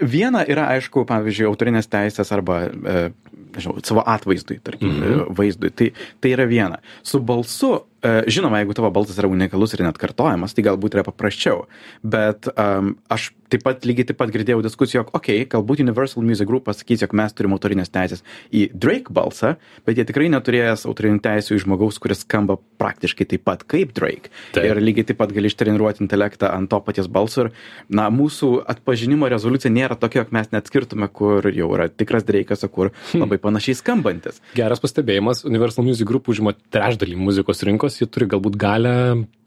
viena 0.00 0.44
yra, 0.48 0.66
aišku, 0.76 1.06
pavyzdžiui, 1.08 1.46
autorinės 1.48 1.88
teisės 1.88 2.32
arba, 2.32 2.64
e, 2.66 3.12
nežinau, 3.56 3.78
savo 3.84 4.02
atvaizdui, 4.06 4.60
tarkim, 4.64 4.88
Mhm. 4.88 5.20
e, 5.20 5.24
vaizdui. 5.34 5.70
Tai, 5.70 5.92
tai 6.20 6.30
yra 6.30 6.46
viena. 6.46 6.78
Su 7.02 7.20
balsu, 7.20 7.82
žinoma, 8.02 8.62
jeigu 8.62 8.74
tavo 8.76 8.90
balsas 8.94 9.20
yra 9.20 9.30
unikalus 9.30 9.76
ir 9.76 9.84
net 9.86 10.00
kartojamas, 10.00 10.56
tai 10.56 10.66
galbūt 10.66 10.96
yra 10.98 11.06
paprasčiau. 11.06 11.66
Bet 12.02 12.50
um, 12.56 12.96
aš 13.12 13.30
taip 13.52 13.64
pat 13.66 13.84
lygiai 13.86 14.08
taip 14.08 14.18
pat 14.20 14.32
girdėjau 14.32 14.62
diskusiją, 14.64 15.02
jog, 15.02 15.12
okei, 15.16 15.42
okay, 15.42 15.48
galbūt 15.52 15.82
Universal 15.84 16.24
Music 16.24 16.48
Group 16.48 16.64
pasakys, 16.68 17.02
jog 17.04 17.12
mes 17.18 17.34
turim 17.36 17.52
autorinės 17.56 17.92
teisės 17.92 18.24
į 18.54 18.64
Drake 18.72 19.12
balsą, 19.12 19.54
bet 19.86 20.00
jie 20.00 20.06
tikrai 20.08 20.30
neturės 20.32 20.86
autorinių 20.88 21.20
teisų 21.24 21.58
į 21.58 21.62
žmogaus, 21.66 22.00
kuris 22.02 22.24
skamba 22.24 22.56
praktiškai 22.80 23.26
taip 23.28 23.44
pat 23.46 23.66
kaip 23.68 23.92
Drake. 23.96 24.32
Taip. 24.56 24.64
Ir 24.66 24.80
lygiai 24.82 25.06
taip 25.10 25.20
pat 25.20 25.34
gali 25.36 25.50
ištreniruoti 25.52 26.04
intelektą 26.04 26.50
ant 26.52 26.70
to 26.72 26.80
paties 26.84 27.10
balso 27.12 27.46
ir, 27.46 27.52
na, 27.92 28.08
mūsų 28.12 28.50
atpažinimo 28.72 29.28
rezoliucija 29.32 29.72
nėra 29.74 29.98
tokia, 30.00 30.22
jog 30.22 30.32
mes 30.34 30.48
net 30.54 30.70
skirtume, 30.70 31.10
kur 31.12 31.46
jau 31.52 31.68
yra 31.76 31.90
tikras 31.92 32.24
Drake'as, 32.28 32.64
o 32.64 32.72
kur 32.72 32.92
labai 33.16 33.40
panašiai 33.42 33.76
skambantis. 33.78 34.40
Geras 34.56 34.80
pastebėjimas, 34.82 35.44
Universal 35.48 35.86
Music 35.86 36.08
Group 36.08 36.32
užima 36.32 36.54
trečdalį 36.72 37.18
muzikos 37.20 37.62
rinkos, 37.68 37.91
jie 38.00 38.08
turi 38.10 38.28
galbūt 38.30 38.56
galę 38.60 38.96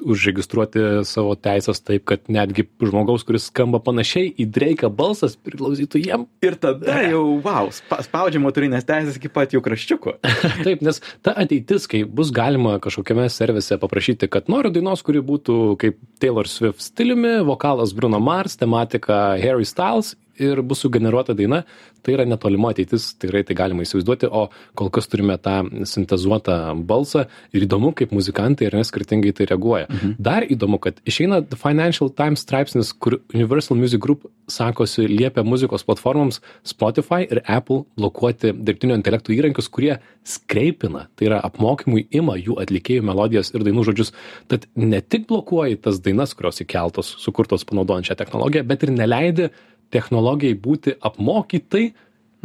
užregistruoti 0.06 0.82
savo 1.08 1.34
teisės 1.40 1.80
taip, 1.82 2.04
kad 2.10 2.28
netgi 2.32 2.66
žmogaus, 2.84 3.24
kuris 3.26 3.48
skamba 3.50 3.80
panašiai 3.84 4.32
į 4.42 4.48
Drake'ą 4.54 4.90
balsas, 4.94 5.38
priklausytų 5.40 6.02
jiem. 6.04 6.26
Ir 6.46 6.58
tada 6.62 7.00
jau, 7.08 7.24
wow, 7.46 7.72
spa, 7.74 8.02
spaudžiam 8.06 8.46
autorinės 8.50 8.86
teisės 8.88 9.18
iki 9.20 9.32
pat 9.34 9.56
jų 9.56 9.64
kraščiuko. 9.66 10.18
Taip, 10.66 10.84
nes 10.86 11.02
ta 11.26 11.36
ateitis, 11.46 11.88
kai 11.92 12.04
bus 12.06 12.34
galima 12.36 12.78
kažkokiame 12.84 13.30
servise 13.34 13.80
paprašyti, 13.82 14.30
kad 14.32 14.52
noriu 14.52 14.74
dainos, 14.76 15.06
kuri 15.06 15.24
būtų 15.26 15.58
kaip 15.82 15.98
Taylor 16.22 16.50
Swift 16.52 16.84
stiliumi, 16.86 17.40
vokalas 17.48 17.96
Bruno 17.98 18.22
Mars, 18.24 18.60
tematika 18.60 19.40
Harry 19.42 19.66
Styles 19.68 20.16
ir 20.42 20.62
bus 20.62 20.84
sugeneruota 20.86 21.36
daina, 21.38 21.64
tai 22.06 22.16
yra 22.16 22.26
netolima 22.28 22.72
ateitis, 22.74 23.12
tikrai 23.22 23.44
tai 23.48 23.58
galima 23.58 23.86
įsivaizduoti, 23.86 24.30
o 24.30 24.48
kol 24.78 24.92
kas 24.94 25.10
turime 25.12 25.38
tą 25.42 25.58
sintezuotą 25.90 26.58
balsą 26.88 27.26
ir 27.56 27.66
įdomu, 27.68 27.94
kaip 27.98 28.14
muzikantai 28.16 28.70
ir 28.70 28.78
neskirtingai 28.78 29.34
tai 29.36 29.50
reaguoja. 29.52 29.90
Mhm. 29.90 30.16
Dar 30.20 30.46
įdomu, 30.46 30.80
kad 30.82 31.00
išeina 31.08 31.42
The 31.50 31.60
Financial 31.60 32.12
Times 32.12 32.46
straipsnis, 32.46 32.94
kur 32.94 33.20
Universal 33.34 33.80
Music 33.80 34.02
Group 34.02 34.28
sakosi 34.48 35.08
liepia 35.10 35.44
muzikos 35.44 35.84
platformoms 35.86 36.42
Spotify 36.64 37.26
ir 37.26 37.42
Apple 37.48 37.84
blokuoti 37.98 38.54
dirbtinio 38.54 38.98
intelekto 38.98 39.34
įrankius, 39.34 39.70
kurie 39.74 39.96
skreipina, 40.26 41.06
tai 41.18 41.30
yra 41.30 41.40
apmokymui 41.46 42.06
ima 42.16 42.38
jų 42.38 42.58
atlikėjų 42.62 43.06
melodijas 43.06 43.52
ir 43.54 43.66
dainų 43.66 43.86
žodžius. 43.90 44.14
Tad 44.52 44.68
ne 44.78 45.02
tik 45.02 45.28
blokuoji 45.30 45.80
tas 45.86 46.02
dainas, 46.06 46.36
kurios 46.38 46.62
įkeltos, 46.62 47.16
sukurtos 47.22 47.66
panaudojant 47.68 48.10
šią 48.10 48.20
technologiją, 48.22 48.66
bet 48.70 48.86
ir 48.86 48.94
neleidi 48.94 49.50
technologijai 49.94 50.58
būti 50.60 50.96
apmokytai, 51.06 51.88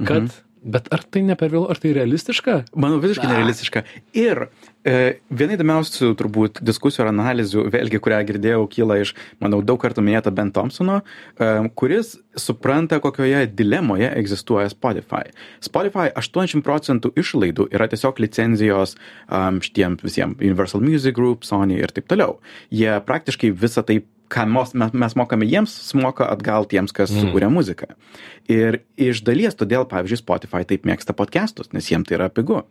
kad, 0.01 0.27
mhm. 0.27 0.39
bet 0.73 0.89
ar 0.95 1.05
tai 1.05 1.23
ne 1.27 1.37
per 1.39 1.53
vėlu, 1.53 1.69
ar 1.73 1.79
tai 1.81 1.93
realistiška? 1.97 2.57
Manau, 2.81 3.01
visiškai 3.03 3.29
nerealistiška. 3.31 3.83
Ir 4.17 4.47
e, 4.85 4.95
viena 5.33 5.57
įdomiausių 5.57 6.13
turbūt 6.21 6.61
diskusijų 6.67 7.05
ir 7.05 7.11
analizių, 7.13 7.65
vėlgi, 7.73 8.01
kurią 8.03 8.21
girdėjau, 8.29 8.67
kyla 8.73 9.01
iš, 9.05 9.15
manau, 9.43 9.63
daug 9.67 9.81
kartų 9.83 10.05
minėto 10.05 10.33
Ben 10.37 10.53
Thompsono, 10.57 11.01
e, 11.01 11.51
kuris 11.81 12.15
supranta, 12.39 13.01
kokioje 13.03 13.47
dilemoje 13.57 14.13
egzistuoja 14.21 14.71
Spotify. 14.73 15.33
Spotify 15.65 16.09
80 16.17 16.65
procentų 16.67 17.13
išlaidų 17.21 17.71
yra 17.75 17.89
tiesiog 17.91 18.23
licenzijos 18.23 18.97
um, 19.27 19.61
šitiem 19.65 19.99
visiems 20.01 20.41
Universal 20.41 20.85
Music 20.85 21.17
Group, 21.17 21.45
Sony 21.49 21.81
ir 21.81 21.93
taip 21.97 22.09
toliau. 22.11 22.39
Jie 22.73 22.95
praktiškai 23.05 23.53
visą 23.57 23.85
tai 23.87 24.01
ką 24.31 24.47
mos, 24.51 24.75
mes, 24.75 25.17
mokame 25.19 25.49
jiems, 25.49 25.73
sumoka 25.91 26.29
atgal 26.31 26.69
tiems, 26.71 26.95
kas 26.97 27.11
mm. 27.13 27.27
sukūrė 27.27 27.51
muziką. 27.53 27.91
Ir 28.51 28.83
iš 29.01 29.25
dalies 29.27 29.59
todėl, 29.59 29.87
pavyzdžiui, 29.91 30.23
Spotify 30.23 30.63
taip 30.69 30.87
mėgsta 30.89 31.17
podcastus, 31.17 31.73
nes 31.75 31.91
jiems 31.91 32.09
tai 32.09 32.21
yra 32.21 32.31
pigu. 32.33 32.63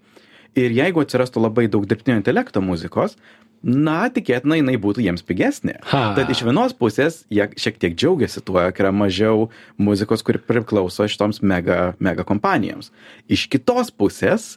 Ir 0.58 0.74
jeigu 0.74 1.04
atsirastų 1.04 1.44
labai 1.44 1.68
daug 1.70 1.86
dirbtinio 1.86 2.18
intelekto 2.18 2.62
muzikos, 2.66 3.18
na, 3.60 4.08
tikėtina, 4.14 4.58
jinai 4.60 4.78
būtų 4.82 5.04
jiems 5.04 5.24
pigesnė. 5.28 5.78
Ha. 5.92 6.04
Tad 6.18 6.32
iš 6.32 6.46
vienos 6.48 6.74
pusės 6.78 7.24
jie 7.34 7.50
šiek 7.60 7.78
tiek 7.82 7.98
džiaugiasi 7.98 8.44
tuo, 8.48 8.58
kad 8.72 8.80
yra 8.86 8.94
mažiau 8.96 9.50
muzikos, 9.78 10.24
kuri 10.26 10.42
priklauso 10.42 11.08
šitoms 11.12 11.44
mega, 11.44 11.94
mega 12.00 12.26
kompanijoms. 12.28 12.94
Iš 13.28 13.50
kitos 13.52 13.92
pusės, 13.92 14.56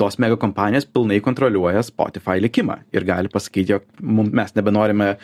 tos 0.00 0.18
mega 0.22 0.36
kompanijos 0.40 0.86
pilnai 0.90 1.20
kontroliuoja 1.24 1.82
Spotify 1.86 2.40
likimą 2.42 2.80
ir 2.94 3.06
gali 3.06 3.30
pasakyti, 3.32 3.74
jog 3.74 3.84
mes 4.00 4.54
nebenorime 4.56 5.14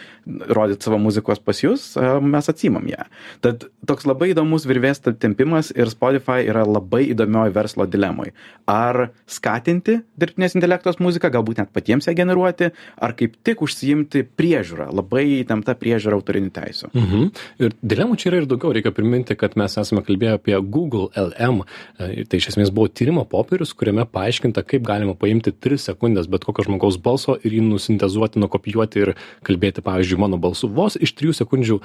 rodyti 0.48 0.86
savo 0.86 0.98
muzikos 1.02 1.42
pas 1.42 1.60
jūs, 1.62 1.86
mes 2.22 2.50
atsimam 2.52 2.86
ją. 2.90 3.06
Tad 3.44 3.66
toks 3.88 4.06
labai 4.08 4.30
įdomus 4.34 4.66
virvės 4.70 5.02
tempimas 5.02 5.72
ir 5.74 5.90
Spotify 5.92 6.46
yra 6.48 6.64
labai 6.68 7.06
įdomioj 7.14 7.54
verslo 7.56 7.86
dilemoj. 7.90 8.32
Ar 8.70 9.10
skatinti 9.30 10.00
dirbtinės 10.20 10.56
intelektos 10.58 11.00
muziką, 11.02 11.32
galbūt 11.34 11.62
net 11.62 11.72
patiems 11.74 12.08
ją 12.08 12.14
generuoti, 12.18 12.70
ar 13.00 13.16
kaip 13.18 13.36
tik 13.46 13.64
užsiimti 13.66 14.24
priežiūrą, 14.38 14.90
labai 14.94 15.24
įtempta 15.40 15.74
priežiūra 15.80 16.18
autorinių 16.20 16.54
teisų. 16.54 16.92
Mhm. 16.94 17.26
Ir 17.64 17.76
dilemų 17.82 18.18
čia 18.20 18.30
yra 18.32 18.42
ir 18.42 18.48
daugiau. 18.50 18.74
Reikia 18.74 18.94
priminti, 18.94 19.34
kad 19.38 19.56
mes 19.58 19.74
esame 19.80 20.04
kalbėję 20.06 20.38
apie 20.38 20.58
Google 20.62 21.08
LM. 21.18 21.64
E, 21.98 22.20
Tai 22.30 22.38
iš 22.40 22.50
esmės 22.52 22.70
buvo 22.74 22.90
tyrimo 22.92 23.24
popierius, 23.28 23.72
kuriame 23.76 24.04
paaiškinta, 24.10 24.60
kaip 24.67 24.85
galima 24.87 25.14
paimti 25.19 25.52
3 25.52 25.81
sekundės 25.90 26.29
bet 26.31 26.45
kokio 26.47 26.67
žmogaus 26.67 26.99
balso 27.02 27.37
ir 27.40 27.57
jį 27.57 27.64
nusintezuoti, 27.69 28.40
nukopijuoti 28.43 29.05
ir 29.05 29.14
kalbėti, 29.47 29.85
pavyzdžiui, 29.87 30.21
mano 30.21 30.40
balsu 30.40 30.71
vos 30.71 30.99
iš 31.00 31.14
3 31.19 31.40
sekundžių 31.43 31.81
e, 31.81 31.83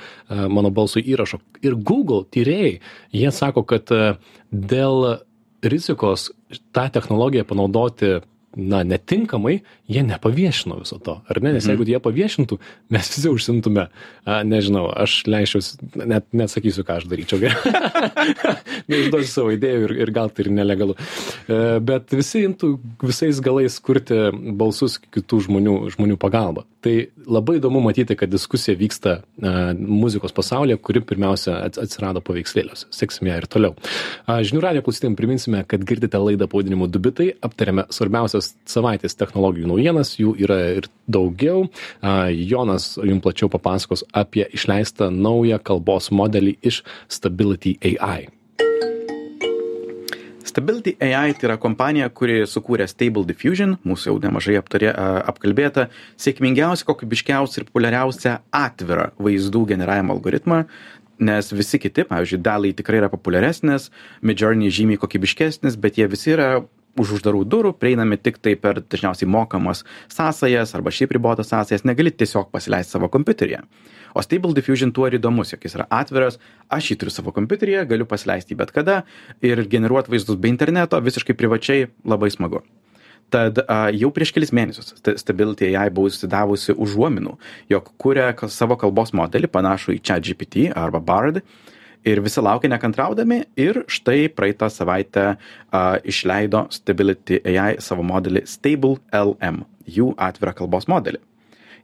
mano 0.52 0.72
balso 0.76 1.02
įrašo. 1.02 1.42
Ir 1.66 1.76
Google 1.76 2.24
tyrėjai, 2.32 2.80
jie 3.16 3.34
sako, 3.36 3.66
kad 3.68 3.92
e, 3.94 4.16
dėl 4.52 5.22
rizikos 5.66 6.30
tą 6.76 6.88
technologiją 6.94 7.46
panaudoti 7.48 8.20
na, 8.56 8.84
netinkamai, 8.88 9.60
jie 9.92 10.02
nepaviešino 10.08 10.80
viso 10.80 10.98
to, 11.04 11.20
ar 11.30 11.42
ne? 11.44 11.54
Nes 11.54 11.66
Mhm. 11.68 11.72
jeigu 11.76 11.86
jie 11.92 12.00
paviešintų, 12.00 12.58
mes 12.90 13.10
visi 13.16 13.30
užsimtume, 13.30 13.88
a, 14.26 14.44
nežinau, 14.44 14.88
aš 14.96 15.24
leisčiausi, 15.28 15.78
net 16.06 16.26
nesakysiu, 16.34 16.84
ką 16.88 16.98
aš 17.02 17.08
daryčiau. 17.12 17.40
Neišduosiu 18.92 19.32
savo 19.32 19.52
idėjų 19.56 19.88
ir, 19.88 19.94
ir 20.06 20.12
gal 20.16 20.30
tai 20.34 20.46
ir 20.46 20.52
nelegalu. 20.56 20.96
E, 21.50 21.80
Bet 21.86 22.14
visi 22.16 22.44
imtų 22.48 22.72
visais 23.04 23.40
galais 23.44 23.78
kurti 23.84 24.18
balsus 24.58 24.98
kitų 25.14 25.42
žmonių, 25.48 25.76
žmonių 25.96 26.18
pagalba. 26.22 26.66
Tai 26.86 26.94
labai 27.26 27.58
įdomu 27.60 27.82
matyti, 27.82 28.16
kad 28.18 28.30
diskusija 28.32 28.78
vyksta 28.80 29.18
a, 29.42 29.74
muzikos 29.76 30.34
pasaulyje, 30.36 30.78
kuri 30.86 31.02
pirmiausia 31.06 31.58
ats- 31.68 31.82
atsirado 31.82 32.22
paveikslėliuose. 32.26 32.88
Seksim 32.94 33.30
ją 33.32 33.40
ir 33.42 33.48
toliau. 33.52 33.76
A, 34.30 34.40
Žinių 34.46 34.62
radio 34.62 34.84
klausytėm 34.86 35.16
priminsime, 35.18 35.64
kad 35.68 35.82
girdite 35.88 36.20
laidą 36.22 36.48
pavadinimu 36.52 36.88
Dubitai, 36.92 37.32
aptarėme 37.46 37.88
svarbiausias 37.94 38.45
savaitės 38.70 39.18
technologijų 39.20 39.72
naujienas, 39.72 40.16
jų 40.20 40.36
yra 40.46 40.60
ir 40.80 40.90
daugiau. 41.12 41.68
Jonas 42.36 42.94
jums 43.02 43.24
plačiau 43.26 43.52
papasakos 43.52 44.06
apie 44.14 44.48
išleistą 44.56 45.12
naują 45.14 45.60
kalbos 45.64 46.12
modelį 46.14 46.58
iš 46.66 46.84
Stability 47.12 47.78
AI. 47.96 48.30
Stability 50.46 50.94
AI 51.02 51.34
tai 51.34 51.50
yra 51.50 51.56
kompanija, 51.60 52.08
kuri 52.16 52.44
sukūrė 52.48 52.86
Stable 52.88 53.26
Diffusion, 53.28 53.74
mūsų 53.84 54.12
jau 54.12 54.20
nemažai 54.24 54.54
aptarė, 54.60 54.94
apkalbėta, 55.28 55.90
sėkmingiausia, 56.22 56.86
kokybiškiausia 56.88 57.60
ir 57.60 57.66
populiariausia 57.68 58.38
atvira 58.56 59.10
vaizdų 59.20 59.66
generavimo 59.74 60.16
algoritmą, 60.16 60.62
nes 61.20 61.52
visi 61.52 61.80
kiti, 61.82 62.06
pavyzdžiui, 62.08 62.40
dalai 62.46 62.72
tikrai 62.78 63.02
yra 63.02 63.10
populiaresnis, 63.12 63.90
Midjourney 64.24 64.72
žymiai 64.72 65.02
kokybiškesnis, 65.02 65.76
bet 65.82 66.00
jie 66.00 66.08
visi 66.12 66.32
yra 66.38 66.50
už 67.00 67.18
uždarų 67.18 67.44
durų, 67.52 67.74
prieinami 67.80 68.18
tik 68.18 68.40
tai 68.44 68.56
per 68.60 68.80
dažniausiai 68.82 69.28
mokamas 69.30 69.84
sąsajas 70.12 70.76
arba 70.78 70.94
šiaip 70.96 71.16
ribotas 71.16 71.52
sąsajas, 71.52 71.86
negali 71.88 72.12
tiesiog 72.12 72.52
pasileisti 72.54 72.96
savo 72.96 73.10
kompiuteryje. 73.12 73.62
O 74.16 74.24
Stable 74.24 74.56
Diffusion 74.56 74.94
tuo 74.96 75.10
ir 75.10 75.18
įdomus, 75.20 75.52
jog 75.52 75.68
jis 75.68 75.76
yra 75.76 75.90
atviras, 75.92 76.40
aš 76.72 76.94
jį 76.94 77.00
turiu 77.02 77.12
savo 77.12 77.36
kompiuteryje, 77.36 77.84
galiu 77.90 78.08
pasileisti 78.08 78.56
bet 78.56 78.72
kada 78.76 79.02
ir 79.44 79.66
generuoti 79.68 80.14
vaizdus 80.14 80.40
be 80.40 80.52
interneto 80.52 81.00
visiškai 81.04 81.36
privačiai 81.36 81.90
labai 82.08 82.32
smagu. 82.32 82.64
Tad 83.34 83.58
a, 83.66 83.90
jau 83.90 84.12
prieš 84.14 84.32
kelis 84.36 84.54
mėnesius 84.54 84.94
Sta- 85.00 85.16
Stability 85.20 85.72
AI 85.74 85.90
buvo 85.94 86.12
užsidavusi 86.12 86.76
užuominų, 86.78 87.36
jog 87.74 87.90
kuria 88.00 88.30
savo 88.54 88.78
kalbos 88.80 89.16
modelį 89.18 89.50
panašų 89.52 89.98
į 89.98 90.04
ChatGPT 90.06 90.70
arba 90.78 91.02
Bard 91.02 91.42
ir 92.06 92.22
visi 92.26 92.44
laukia 92.44 92.72
nekantraudami 92.72 93.42
ir 93.60 93.84
štai 93.92 94.30
praeitą 94.34 94.70
savaitę 94.72 95.28
a, 95.36 95.86
išleido 96.04 96.68
Stability 96.74 97.42
AI 97.44 97.78
savo 97.84 98.06
modelį 98.06 98.46
Stable 98.50 99.00
LM, 99.14 99.64
jų 99.86 100.14
atvirą 100.18 100.56
kalbos 100.58 100.90
modelį. 100.92 101.22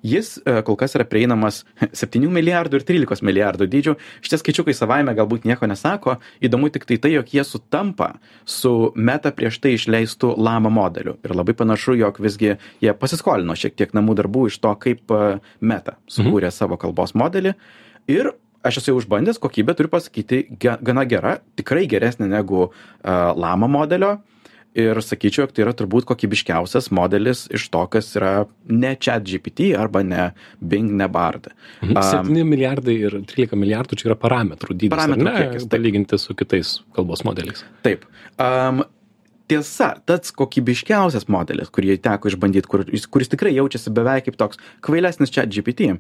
Jis 0.02 0.40
e, 0.42 0.56
kol 0.66 0.76
kas 0.80 0.96
yra 0.98 1.06
prieinamas 1.06 1.62
7 2.02 2.26
milijardų 2.34 2.80
ir 2.80 2.86
13 2.88 3.26
milijardų 3.26 3.68
dydžių. 3.70 3.96
Šitie 4.26 4.40
skaičiukai 4.42 4.74
savaime 4.74 5.14
galbūt 5.18 5.46
nieko 5.46 5.70
nesako. 5.70 6.18
Įdomu 6.42 6.72
tik 6.74 6.88
tai 6.90 6.98
tai, 7.02 7.14
jog 7.20 7.30
jie 7.30 7.46
sutampa 7.46 8.16
su 8.46 8.92
meta 8.96 9.34
prieš 9.36 9.62
tai 9.62 9.76
išleistų 9.78 10.34
lama 10.42 10.74
modeliu. 10.74 11.20
Ir 11.22 11.36
labai 11.38 11.54
panašu, 11.58 11.96
jog 12.02 12.18
visgi 12.24 12.56
jie 12.82 12.96
pasiskolino 12.98 13.54
šiek 13.58 13.78
tiek 13.78 13.94
namų 13.98 14.18
darbų 14.24 14.48
iš 14.50 14.58
to, 14.64 14.74
kaip 14.82 15.14
e, 15.14 15.38
meta 15.62 16.00
sukūrė 16.10 16.50
savo 16.54 16.82
kalbos 16.82 17.14
modelį. 17.14 17.54
Ir 18.10 18.34
aš 18.64 18.82
esu 18.82 18.94
jau 18.94 19.02
išbandęs, 19.02 19.40
kokybė 19.42 19.76
turiu 19.78 19.92
pasakyti 19.92 20.44
ge, 20.62 20.76
gana 20.86 21.06
gera, 21.10 21.38
tikrai 21.60 21.88
geresnė 21.90 22.30
negu 22.32 22.68
uh, 22.68 22.74
Lama 23.38 23.70
modelio. 23.72 24.20
Ir 24.72 24.96
sakyčiau, 25.04 25.44
jog 25.44 25.52
tai 25.52 25.66
yra 25.66 25.74
turbūt 25.76 26.06
kokybiškiausias 26.08 26.86
modelis 26.96 27.42
iš 27.52 27.66
to, 27.74 27.82
kas 27.92 28.14
yra 28.16 28.46
ne 28.72 28.94
chat 28.96 29.26
GPT 29.28 29.74
arba 29.76 30.00
ne 30.08 30.30
Bing, 30.64 30.94
ne 30.96 31.10
Bard. 31.12 31.50
Mhm. 31.82 32.00
7 32.00 32.48
milijardai 32.48 32.96
ir 33.10 33.18
13 33.28 33.60
milijardų 33.60 34.00
čia 34.00 34.14
yra 34.14 34.18
parametrų 34.22 34.78
dydis. 34.78 34.96
Parametrų 34.96 35.28
ar 35.28 35.36
ne, 35.36 35.44
kiekis, 35.44 35.68
taip. 35.68 35.74
palyginti 35.76 36.22
su 36.24 36.38
kitais 36.40 36.78
kalbos 36.96 37.26
modeliais. 37.28 37.66
Taip. 37.84 38.08
Um, 38.40 38.86
tiesa, 39.52 39.92
tas 40.08 40.32
kokybiškiausias 40.40 41.28
modelis, 41.32 41.72
kurį 41.74 41.98
teko 42.04 42.32
išbandyti, 42.32 42.70
kur, 42.72 42.86
kuris 43.12 43.32
tikrai 43.32 43.52
jaučiasi 43.58 43.92
beveik 43.92 44.30
kaip 44.30 44.40
toks 44.40 44.62
kvailesnis 44.86 45.34
chat 45.34 45.52
GPT, 45.52 45.98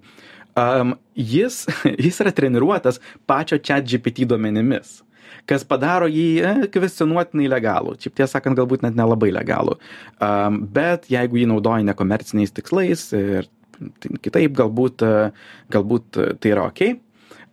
um, 0.59 0.95
jis, 1.15 1.63
jis 2.05 2.21
yra 2.23 2.33
treniruotas 2.35 3.01
pačio 3.29 3.59
chat 3.61 3.87
GPT 3.87 4.27
duomenimis 4.29 5.01
kas 5.49 5.65
padaro 5.67 6.07
jį 6.11 6.27
e, 6.43 6.53
kvestionuotinai 6.73 7.49
legalų. 7.51 7.95
Šiaip 8.01 8.17
tiesą 8.19 8.37
sakant, 8.37 8.57
galbūt 8.59 8.85
net 8.85 8.97
nelabai 8.99 9.31
legalų. 9.33 9.77
Um, 10.21 10.61
bet 10.73 11.09
jeigu 11.11 11.41
jį 11.41 11.49
naudoji 11.51 11.87
nekomerciniais 11.87 12.53
tikslais 12.55 13.07
ir 13.17 13.49
kitaip, 14.21 14.53
galbūt, 14.57 15.05
e, 15.05 15.29
galbūt 15.73 16.23
tai 16.41 16.53
yra 16.53 16.67
ok. 16.69 16.83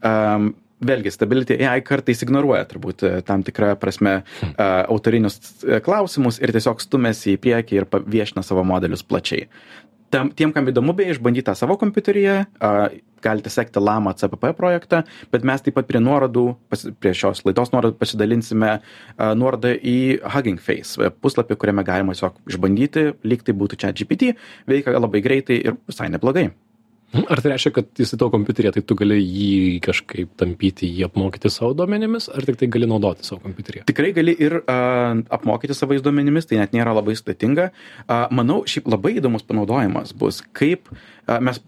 Um, 0.05 0.53
vėlgi, 0.85 1.11
Stability 1.11 1.57
AI 1.67 1.81
kartais 1.87 2.21
ignoruoja 2.23 2.69
turbūt 2.71 3.03
e, 3.03 3.13
tam 3.27 3.43
tikrą 3.47 3.73
prasme 3.81 4.21
uh, 4.21 4.61
autorinius 4.87 5.41
klausimus 5.83 6.39
ir 6.39 6.53
tiesiog 6.55 6.85
stumėsi 6.85 7.35
į 7.35 7.41
priekį 7.43 7.81
ir 7.81 7.89
viešina 8.07 8.45
savo 8.47 8.63
modelius 8.69 9.03
plačiai 9.03 9.49
tam 10.11 10.31
tiem 10.33 10.53
kam 10.55 10.69
įdomu 10.71 10.95
beje 10.97 11.17
išbandyt 11.17 11.49
tą 11.49 11.55
savo 11.59 11.77
kompiuteryje 11.81 12.37
a 12.61 12.73
galite 13.23 13.51
sekti 13.51 13.81
lama 13.83 14.15
cpp 14.15 14.53
projektą 14.59 15.03
bet 15.33 15.47
mes 15.47 15.65
taip 15.65 15.77
pat 15.79 15.89
prie 15.89 16.01
nuorodų 16.03 16.45
pas 16.71 16.87
prie 17.01 17.15
šios 17.19 17.43
laidos 17.47 17.73
nuorodų 17.75 17.99
pasidalinsime 18.01 18.71
a 18.79 19.33
nuorodą 19.39 19.75
į 19.75 19.99
hugging 20.35 20.63
face 20.63 21.11
puslapį 21.23 21.59
kuriame 21.59 21.85
galima 21.87 22.17
tiesiog 22.17 22.39
išbandyti 22.53 23.11
lyg 23.27 23.45
tai 23.45 23.57
būtų 23.59 23.83
chat 23.83 23.99
gpt 23.99 24.35
veikia 24.71 24.99
labai 24.99 25.23
greitai 25.25 25.61
ir 25.65 25.79
visai 25.91 26.11
neblogai. 26.15 26.49
Ar 27.09 27.41
tai 27.41 27.55
reiškia, 27.55 27.73
kad 27.73 27.89
jis 27.97 28.11
į 28.13 28.19
tavo 28.21 28.33
kompiuterį, 28.35 28.73
tai 28.75 28.83
tu 28.85 28.97
gali 28.99 29.17
jį 29.23 29.79
kažkaip 29.85 30.35
tampyti, 30.41 30.91
jį 30.93 31.07
apmokyti 31.07 31.49
savo 31.53 31.73
duomenimis, 31.79 32.29
ar 32.29 32.45
tik 32.45 32.59
tai 32.61 32.69
gali 32.75 32.89
naudoti 32.91 33.25
savo 33.25 33.41
kompiuterį? 33.47 33.87
Tikrai 33.89 34.11
gali 34.17 34.35
ir 34.37 34.59
uh, 34.61 35.17
apmokyti 35.39 35.77
savais 35.77 36.05
duomenimis, 36.05 36.51
tai 36.51 36.61
net 36.61 36.77
nėra 36.77 36.93
labai 36.99 37.17
sudėtinga. 37.17 37.71
Uh, 38.05 38.27
manau, 38.37 38.61
šiaip 38.69 38.91
labai 38.93 39.15
įdomus 39.23 39.47
panaudojimas 39.49 40.13
bus, 40.21 40.43
kaip 40.53 40.93
uh, 40.93 41.39
mes 41.41 41.63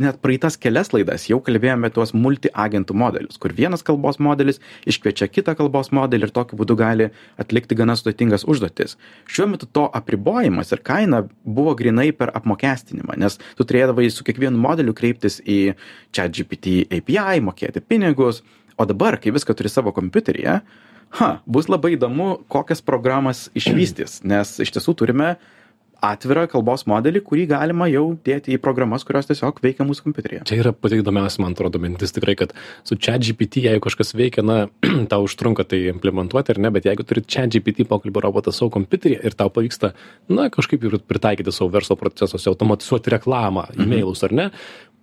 net 0.00 0.18
praeitas 0.22 0.56
kelias 0.60 0.92
laidas 0.94 1.26
jau 1.30 1.38
kalbėjome 1.44 1.90
tuos 1.94 2.12
multiagentų 2.16 2.96
modelius, 2.96 3.38
kur 3.40 3.54
vienas 3.56 3.84
kalbos 3.86 4.18
modelis 4.22 4.60
iškviečia 4.88 5.28
kitą 5.32 5.56
kalbos 5.58 5.92
modelį 5.96 6.28
ir 6.28 6.34
tokiu 6.36 6.58
būdu 6.60 6.76
gali 6.78 7.08
atlikti 7.42 7.78
gana 7.78 7.96
sudėtingas 7.98 8.46
užduotis. 8.48 8.96
Šiuo 9.30 9.48
metu 9.52 9.68
to 9.70 9.86
apribojimas 10.00 10.72
ir 10.74 10.82
kaina 10.86 11.24
buvo 11.44 11.76
grinai 11.78 12.10
per 12.16 12.32
apmokestinimą, 12.36 13.18
nes 13.20 13.38
tu 13.58 13.64
turėdavai 13.64 14.08
su 14.12 14.26
kiekvienu 14.26 14.60
modeliu 14.60 14.96
kreiptis 14.96 15.40
į 15.42 15.76
ChatGPT 16.16 16.86
API, 17.00 17.42
mokėti 17.44 17.84
pinigus, 17.84 18.42
o 18.76 18.84
dabar, 18.88 19.16
kai 19.20 19.32
viską 19.34 19.56
turi 19.56 19.72
savo 19.72 19.92
kompiuteryje, 19.96 20.60
ha, 21.20 21.30
bus 21.46 21.70
labai 21.72 21.94
įdomu, 21.96 22.32
kokias 22.52 22.82
programas 22.84 23.46
išvystys, 23.56 24.20
nes 24.26 24.56
iš 24.62 24.74
tiesų 24.76 24.96
turime 25.00 25.36
atvirą 26.04 26.46
kalbos 26.50 26.84
modelį, 26.86 27.20
kurį 27.24 27.46
galima 27.48 27.86
jau 27.88 28.16
dėti 28.26 28.52
į 28.54 28.58
programas, 28.62 29.04
kurios 29.06 29.26
tiesiog 29.30 29.60
veikia 29.64 29.86
mūsų 29.88 30.04
kompiuteryje. 30.06 30.42
Čia 30.48 30.58
yra 30.60 30.72
pati 30.76 30.98
įdomiausia, 31.00 31.40
man 31.42 31.54
atrodo, 31.56 31.80
mintis 31.82 32.12
tikrai, 32.12 32.34
kad 32.36 32.52
su 32.84 32.96
ChatGPT, 32.96 33.62
jeigu 33.64 33.80
kažkas 33.86 34.12
veikia, 34.14 34.44
na, 34.44 34.68
tau 35.12 35.24
užtrunka 35.24 35.64
tai 35.64 35.86
implementuoti 35.92 36.52
ar 36.52 36.58
ne, 36.58 36.70
bet 36.70 36.84
jeigu 36.88 37.06
turi 37.08 37.24
ChatGPT 37.24 37.86
pokalbio 37.88 38.20
robotą 38.26 38.52
savo 38.52 38.70
kompiuteryje 38.76 39.22
ir 39.24 39.36
tau 39.38 39.48
pavyksta, 39.50 39.94
na, 40.28 40.48
kažkaip 40.52 40.84
ir 40.84 40.98
pritaikyti 41.00 41.52
savo 41.54 41.70
verslo 41.74 41.96
procesuose, 41.96 42.48
automatizuoti 42.52 43.14
reklamą, 43.16 43.66
Mhm. 43.72 43.82
e-mailus 43.86 44.22
ar 44.24 44.32
ne, 44.32 44.50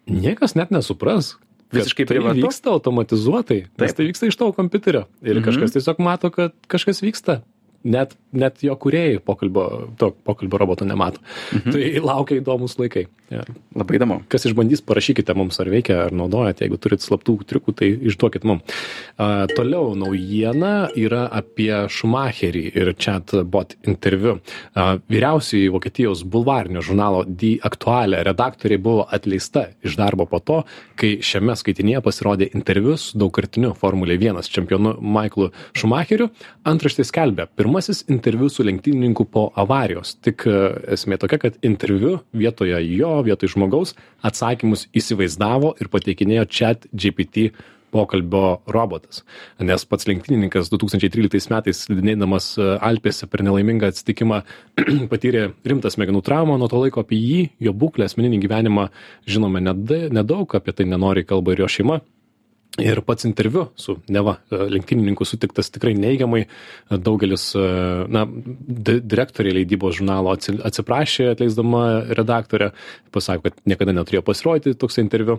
niekas 0.08 0.56
net 0.56 0.70
nesupras. 0.72 1.36
Visiškai 1.74 2.06
tai 2.06 2.18
privatu. 2.20 2.44
vyksta 2.46 2.70
automatizuotai, 2.70 3.64
nes 3.66 3.90
Taip. 3.90 3.98
tai 3.98 4.06
vyksta 4.06 4.28
iš 4.30 4.36
tavo 4.38 4.54
kompiuterio. 4.54 5.08
Ir 5.26 5.40
Mhm. 5.40 5.46
kažkas 5.48 5.74
tiesiog 5.74 5.98
mato, 6.00 6.30
kad 6.30 6.54
kažkas 6.70 7.02
vyksta. 7.02 7.42
Net, 7.84 8.16
net 8.32 8.62
jo 8.64 8.76
kuriejai 8.80 9.20
pokalbio, 9.20 9.90
to 10.00 10.14
pokalbio 10.24 10.62
roboto 10.62 10.86
nemato. 10.88 11.20
Mhm. 11.52 11.72
Tai 11.76 12.06
laukia 12.08 12.40
įdomus 12.40 12.78
laikai. 12.80 13.08
Ja. 13.34 13.42
Labai 13.74 13.98
įdomu. 13.98 14.20
Kas 14.30 14.46
išbandys, 14.46 14.84
parašykite 14.86 15.34
mums, 15.38 15.58
ar 15.62 15.70
veikia, 15.72 15.96
ar 16.06 16.14
naudojate. 16.14 16.68
Jeigu 16.68 16.78
turit 16.82 17.02
slaptų 17.02 17.40
triukų, 17.50 17.74
tai 17.80 17.90
išduokit 18.12 18.46
mums. 18.46 18.76
Uh, 19.18 19.46
toliau 19.56 19.94
naujiena 19.98 20.92
yra 21.00 21.24
apie 21.34 21.72
Schumacherį 21.90 22.64
ir 22.78 22.92
chatbot 22.94 23.74
interviu. 23.90 24.36
Uh, 24.76 25.00
vyriausiai 25.10 25.72
Vokietijos 25.74 26.22
bulvarinio 26.30 26.84
žurnalo 26.86 27.24
Die 27.26 27.58
Aktualė 27.66 28.22
redaktoriai 28.28 28.82
buvo 28.82 29.08
atleista 29.10 29.66
iš 29.82 29.98
darbo 29.98 30.28
po 30.30 30.42
to, 30.44 30.62
kai 31.00 31.16
šiame 31.26 31.58
skaitinėje 31.58 32.04
pasirodė 32.06 32.52
interviu 32.54 32.98
su 33.02 33.18
daugkartiniu 33.18 33.74
Formulė 33.80 34.20
1 34.20 34.52
čempionu 34.54 34.98
Michaelu 35.02 35.50
Schumacheriu. 35.74 36.30
Antraštė 36.70 37.08
skelbia, 37.08 37.48
pirmasis 37.74 38.06
interviu 38.08 38.50
su 38.50 38.64
lenktynininku 38.64 39.26
po 39.26 39.50
avarijos. 39.56 40.14
Tik 40.22 40.46
e, 40.46 40.58
esmė 40.94 41.18
tokia, 41.18 41.40
kad 41.42 41.56
interviu 41.66 42.20
vietoje 42.30 42.78
jo, 42.94 43.16
vietoj 43.26 43.50
žmogaus 43.50 43.96
atsakymus 44.22 44.86
įsivaizdavo 44.94 45.74
ir 45.82 45.90
pateikinėjo 45.90 46.46
chat 46.54 46.86
GPT 46.94 47.50
pokalbio 47.90 48.60
robotas. 48.70 49.24
Nes 49.58 49.86
pats 49.90 50.06
lenktynininkas 50.06 50.70
2013 50.70 51.50
metais 51.50 51.82
slidinėdamas 51.88 52.54
e, 52.62 52.70
Alpėse 52.78 53.26
per 53.26 53.42
nelaimingą 53.42 53.90
atsitikimą 53.90 54.44
patyrė 55.12 55.48
rimtą 55.66 55.90
smegenų 55.90 56.22
traumą, 56.22 56.60
nuo 56.62 56.70
to 56.70 56.78
laiko 56.84 57.02
apie 57.02 57.18
jį, 57.18 57.44
jo 57.58 57.74
būklę, 57.74 58.06
asmeninį 58.06 58.44
gyvenimą 58.46 58.92
žinome 59.26 59.66
neda- 59.66 60.12
nedaug, 60.14 60.46
apie 60.54 60.78
tai 60.78 60.86
nenori 60.94 61.26
kalba 61.26 61.58
ir 61.58 61.66
jo 61.66 61.74
šeima. 61.80 62.04
Ir 62.82 63.04
pats 63.06 63.22
interviu 63.28 63.68
su 63.78 64.00
neva 64.10 64.40
e, 64.50 64.58
lenktynininku 64.74 65.28
sutiktas 65.30 65.68
tikrai 65.70 65.92
neigiamai. 65.94 66.40
E, 66.42 66.98
Daugelis, 66.98 67.52
e, 67.54 67.66
na, 68.10 68.24
di 68.26 68.96
direktorė 68.98 69.52
leidybos 69.60 70.00
žurnalo 70.00 70.32
atsi- 70.34 70.56
atsiprašė 70.58 71.28
atleisdama 71.36 71.84
redaktorę, 72.18 72.72
pasakė, 73.14 73.44
kad 73.52 73.60
niekada 73.70 73.94
neturėjo 73.94 74.24
pasirodyti 74.26 74.74
toks 74.82 74.98
interviu. 75.04 75.36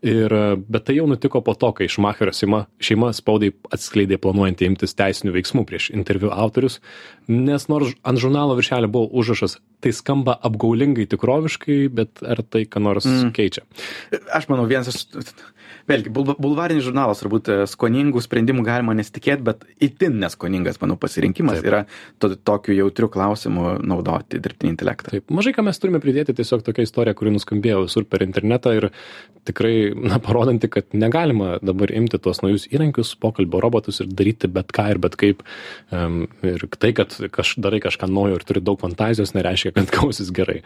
Ir, 0.00 0.32
bet 0.64 0.86
tai 0.88 0.96
jau 0.96 1.04
nutiko 1.10 1.42
po 1.44 1.52
to, 1.60 1.74
kai 1.76 1.90
Šmacherio 1.92 2.32
šeima, 2.32 2.62
šeima 2.80 3.12
spaudai 3.12 3.52
atskleidė 3.68 4.16
planuojantį 4.24 4.70
imtis 4.72 4.96
teisinių 4.96 5.36
veiksmų 5.36 5.66
prieš 5.68 5.90
interviu 5.92 6.32
autorius, 6.32 6.80
nes 7.28 7.68
nors 7.68 7.92
ant 8.00 8.22
žurnalo 8.22 8.56
viršelio 8.56 8.88
buvo 8.88 9.12
užrašas, 9.20 9.58
tai 9.84 9.92
skamba 9.92 10.38
apgaulingai 10.40 11.04
tikroviškai, 11.12 11.78
bet 11.92 12.24
ar 12.24 12.40
tai 12.48 12.64
ką 12.64 12.80
nors 12.88 13.04
mm. 13.04 13.30
keičia? 13.36 13.68
Aš 14.32 14.48
manau, 14.48 14.64
vienas 14.70 15.04
vėlgi, 15.88 16.12
bulva- 16.14 16.36
bulvarinis 16.78 16.86
žurnalas, 16.86 17.20
turbūt 17.22 17.48
e, 17.50 17.56
skoningų 17.68 18.22
sprendimų 18.22 18.64
galima 18.66 18.94
nesitikėti, 18.96 19.42
bet 19.44 19.64
itin 19.80 20.18
neskoningas, 20.22 20.80
manau, 20.80 20.96
pasirinkimas 20.98 21.62
yra 21.62 21.84
to, 22.18 22.34
tokiu 22.36 22.76
jautriu 22.76 23.08
klausimu 23.08 23.78
naudoti 23.82 24.40
dirbtinį 24.40 24.74
intelektą. 24.74 25.12
Taip, 25.12 25.30
mažai 25.30 25.54
ką 25.56 25.64
mes 25.66 25.78
turime 25.78 26.00
pridėti, 26.00 26.34
tiesiog 26.36 26.64
tokia 26.66 26.86
istorija, 26.86 27.14
kuri 27.18 27.32
nuskambėjo 27.34 27.84
visur 27.86 28.06
per 28.08 28.22
internetą 28.22 28.74
ir 28.76 28.90
tikrai, 29.48 29.92
na, 29.96 30.18
parodanti, 30.22 30.68
kad 30.68 30.92
negalima 30.92 31.58
dabar 31.64 31.92
imti 31.94 32.20
tuos 32.20 32.42
naujus 32.44 32.68
įrankius, 32.70 33.14
pokalbio 33.20 33.62
robotus 33.64 34.02
ir 34.02 34.10
daryti 34.12 34.50
bet 34.52 34.72
ką 34.76 34.88
ir 34.92 35.00
bet 35.02 35.16
kaip. 35.18 35.44
Um, 35.94 36.26
ir 36.44 36.66
tai, 36.76 36.92
kad 36.96 37.14
kaž, 37.32 37.56
darai 37.62 37.80
kažką 37.84 38.10
naujo 38.12 38.38
ir 38.38 38.44
turi 38.48 38.62
daug 38.64 38.80
fantazijos, 38.82 39.34
nereiškia, 39.36 39.74
kad 39.76 39.92
gausis 39.96 40.32
gerai. 40.34 40.60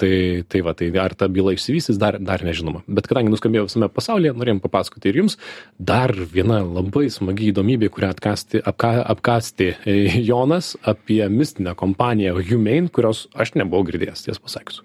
Tai, 0.00 0.12
tai 0.50 0.64
va, 0.66 0.74
tai 0.76 0.90
ar 1.00 1.14
ta 1.18 1.28
byla 1.30 1.54
išsivystys, 1.54 2.00
dar, 2.00 2.18
dar 2.22 2.42
nežinoma. 2.46 2.82
Bet 2.90 3.08
kadangi 3.10 3.32
nuskambėjo 3.32 3.68
visame 3.68 3.90
pasaulyje, 3.92 4.34
norėjom 4.34 4.62
papasakoti 4.64 5.12
ir 5.12 5.22
jums 5.22 5.38
dar 5.78 6.14
viena 6.32 6.60
labai 6.64 7.08
smagi 7.12 7.50
įdomybė, 7.52 7.90
kurią 7.92 8.12
atkasti, 8.14 8.62
apka, 8.64 8.96
apkasti 9.14 9.72
e, 9.74 9.96
Jonas 10.24 10.74
apie 10.82 11.22
mistinę 11.28 11.74
kompaniją 11.78 12.36
Humane, 12.40 12.90
kurios 12.94 13.26
aš 13.34 13.56
nebuvau 13.58 13.86
girdėjęs, 13.90 14.26
ties 14.28 14.42
pasakius. 14.42 14.82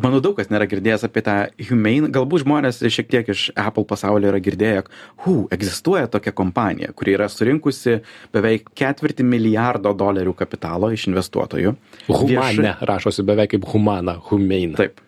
Manau, 0.00 0.20
daug 0.22 0.36
kas 0.38 0.48
nėra 0.48 0.64
girdėjęs 0.70 1.02
apie 1.04 1.20
tą 1.26 1.34
Humane. 1.68 2.08
Galbūt 2.14 2.44
žmonės 2.44 2.78
šiek 2.94 3.10
tiek 3.10 3.28
iš 3.34 3.50
Apple 3.58 3.84
pasaulio 3.88 4.30
yra 4.30 4.40
girdėję, 4.40 4.78
jog, 4.78 4.88
hu, 5.26 5.34
egzistuoja 5.52 6.08
tokia 6.12 6.32
kompanija, 6.36 6.94
kuri 6.96 7.18
yra 7.18 7.28
surinkusi 7.28 7.98
beveik 8.32 8.70
ketvirtį 8.78 9.26
milijardo 9.28 9.92
dolerių 9.98 10.32
kapitalo 10.38 10.92
iš 10.94 11.08
investuotojų. 11.10 11.74
Humane 12.08 12.74
rašosi 12.80 13.26
beveik 13.28 13.56
kaip 13.56 13.68
humana, 13.74 14.16
Humane. 14.30 14.78
Taip. 14.78 15.04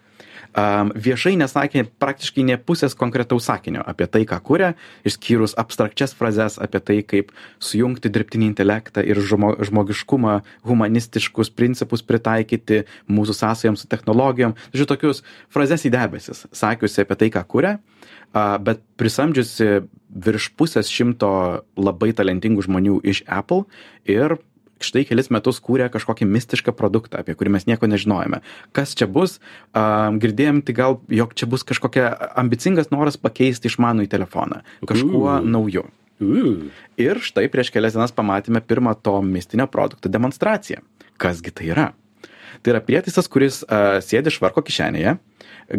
Um, 0.56 0.92
viešai 0.94 1.34
nesakė 1.40 1.84
praktiškai 2.02 2.44
ne 2.46 2.56
pusės 2.60 2.96
konkretaus 2.98 3.48
sakinio 3.48 3.84
apie 3.88 4.06
tai, 4.10 4.24
ką 4.28 4.38
kuria, 4.44 4.72
išskyrus 5.08 5.56
abstrakčias 5.60 6.14
frazes 6.16 6.58
apie 6.62 6.80
tai, 6.84 6.98
kaip 7.06 7.32
sujungti 7.62 8.12
dirbtinį 8.12 8.50
intelektą 8.52 9.04
ir 9.06 9.20
žmo, 9.20 9.54
žmogiškumą, 9.64 10.38
humanistiškus 10.68 11.52
principus 11.56 12.04
pritaikyti 12.06 12.84
mūsų 13.10 13.38
sąsajams 13.40 13.84
su 13.84 13.90
technologijom. 13.92 14.56
Žodžiu, 14.72 14.88
tokius 14.92 15.24
frazes 15.52 15.86
į 15.88 15.94
debesis, 15.94 16.46
sakiusi 16.52 17.04
apie 17.04 17.18
tai, 17.18 17.32
ką 17.34 17.44
kuria, 17.48 17.76
uh, 18.32 18.56
bet 18.62 18.84
prisamdžiusi 19.00 19.82
virš 20.12 20.52
pusės 20.60 20.90
šimto 20.92 21.32
labai 21.80 22.12
talentingų 22.16 22.66
žmonių 22.68 23.00
iš 23.08 23.24
Apple 23.30 23.64
ir 24.08 24.36
štai 24.86 25.04
kelis 25.08 25.30
metus 25.34 25.60
kūrė 25.62 25.88
kažkokį 25.92 26.28
mistišką 26.28 26.74
produktą, 26.76 27.22
apie 27.22 27.36
kurį 27.38 27.54
mes 27.56 27.66
nieko 27.68 27.88
nežinojame. 27.90 28.42
Kas 28.76 28.94
čia 28.98 29.08
bus? 29.10 29.38
Um, 29.72 30.20
girdėjom 30.22 30.62
tik 30.66 30.78
gal, 30.78 31.00
jog 31.12 31.34
čia 31.38 31.48
bus 31.50 31.64
kažkokia 31.68 32.12
ambicingas 32.40 32.92
noras 32.94 33.18
pakeisti 33.20 33.70
išmanų 33.70 34.06
į 34.06 34.12
telefoną. 34.12 34.62
Kažkuo 34.88 35.26
Ooh. 35.38 35.42
nauju. 35.46 35.86
Uh, 36.22 36.68
Ir 37.00 37.18
štai 37.24 37.48
prieš 37.50 37.72
kelias 37.74 37.96
dienas 37.96 38.14
pamatėme 38.14 38.62
pirmą 38.62 38.94
to 39.02 39.16
mistinio 39.26 39.66
produkto 39.70 40.12
demonstraciją. 40.12 40.84
Kasgi 41.20 41.50
tai 41.54 41.72
yra? 41.72 41.88
Tai 42.62 42.74
yra 42.74 42.82
prietaisas, 42.84 43.26
kuris 43.30 43.62
uh, 43.64 43.98
sėdi 44.04 44.30
švarko 44.30 44.62
kišenėje. 44.62 45.16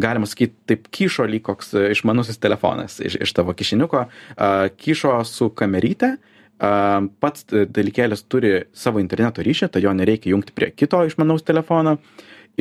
Galima 0.03 0.27
sakyti, 0.27 0.55
taip 0.67 0.89
kyšo 0.91 1.27
lyg 1.29 1.45
koks 1.47 1.71
uh, 1.77 1.87
išmanusis 1.93 2.41
telefonas 2.43 2.99
iš, 2.99 3.19
iš 3.23 3.33
tavo 3.35 3.55
kišeniuko. 3.55 4.07
Uh, 4.35 4.67
kyšo 4.75 5.15
su 5.29 5.51
kameryte. 5.55 6.15
Uh, 6.17 6.32
pats 6.63 7.47
dalykėlis 7.51 8.23
turi 8.31 8.53
savo 8.73 9.01
interneto 9.03 9.43
ryšį, 9.43 9.71
tai 9.73 9.83
jo 9.83 9.91
nereikia 9.95 10.31
jungti 10.31 10.55
prie 10.55 10.69
kito 10.71 11.01
išmanaus 11.07 11.43
telefono. 11.43 11.97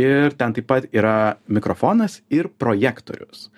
Ir 0.01 0.33
ten 0.41 0.55
taip 0.57 0.67
pat 0.71 0.87
yra 0.97 1.37
mikrofonas 1.53 2.23
ir 2.33 2.49
projektorius 2.49 3.51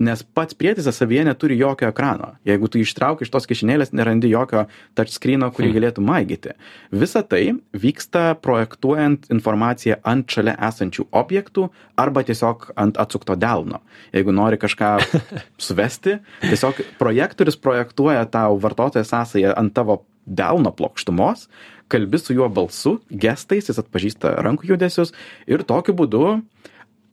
nes 0.00 0.22
pats 0.36 0.56
prietaisas 0.58 0.98
savyje 1.00 1.24
neturi 1.26 1.56
jokio 1.58 1.88
ekrano. 1.88 2.32
Jeigu 2.46 2.68
tu 2.68 2.80
ištrauki 2.80 3.26
iš 3.26 3.32
tos 3.34 3.48
kišenėlės, 3.48 3.92
nerandi 3.96 4.30
jokio 4.30 4.66
touchscreeno, 4.98 5.48
kurį 5.54 5.72
galėtų 5.76 6.04
maigyti. 6.04 6.56
Visa 6.90 7.22
tai 7.26 7.56
vyksta 7.76 8.34
projektuojant 8.44 9.30
informaciją 9.32 10.00
ant 10.06 10.30
šalia 10.32 10.56
esančių 10.68 11.08
objektų 11.16 11.68
arba 12.00 12.24
tiesiog 12.26 12.70
ant 12.76 13.00
atsukto 13.00 13.36
delno. 13.40 13.82
Jeigu 14.16 14.34
nori 14.36 14.60
kažką 14.60 14.92
suvesti, 15.68 16.18
tiesiog 16.44 16.82
projektorius 17.00 17.58
projektuoja 17.60 18.26
tau 18.30 18.60
vartotojo 18.60 19.06
sąsąją 19.06 19.56
ant 19.56 19.74
tavo 19.76 20.04
delno 20.26 20.72
plokštumos, 20.74 21.46
kalbi 21.88 22.18
su 22.18 22.34
juo 22.34 22.48
balsu, 22.50 22.96
gestais, 23.10 23.70
jis 23.70 23.78
atpažįsta 23.78 24.34
rankų 24.42 24.72
judesius 24.72 25.14
ir 25.46 25.62
tokiu 25.66 25.94
būdu 25.96 26.24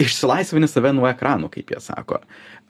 išsilaisvini 0.02 0.68
save 0.70 0.94
nuo 0.96 1.06
ekranų, 1.10 1.50
kaip 1.54 1.72
jie 1.74 1.80
sako. 1.84 2.20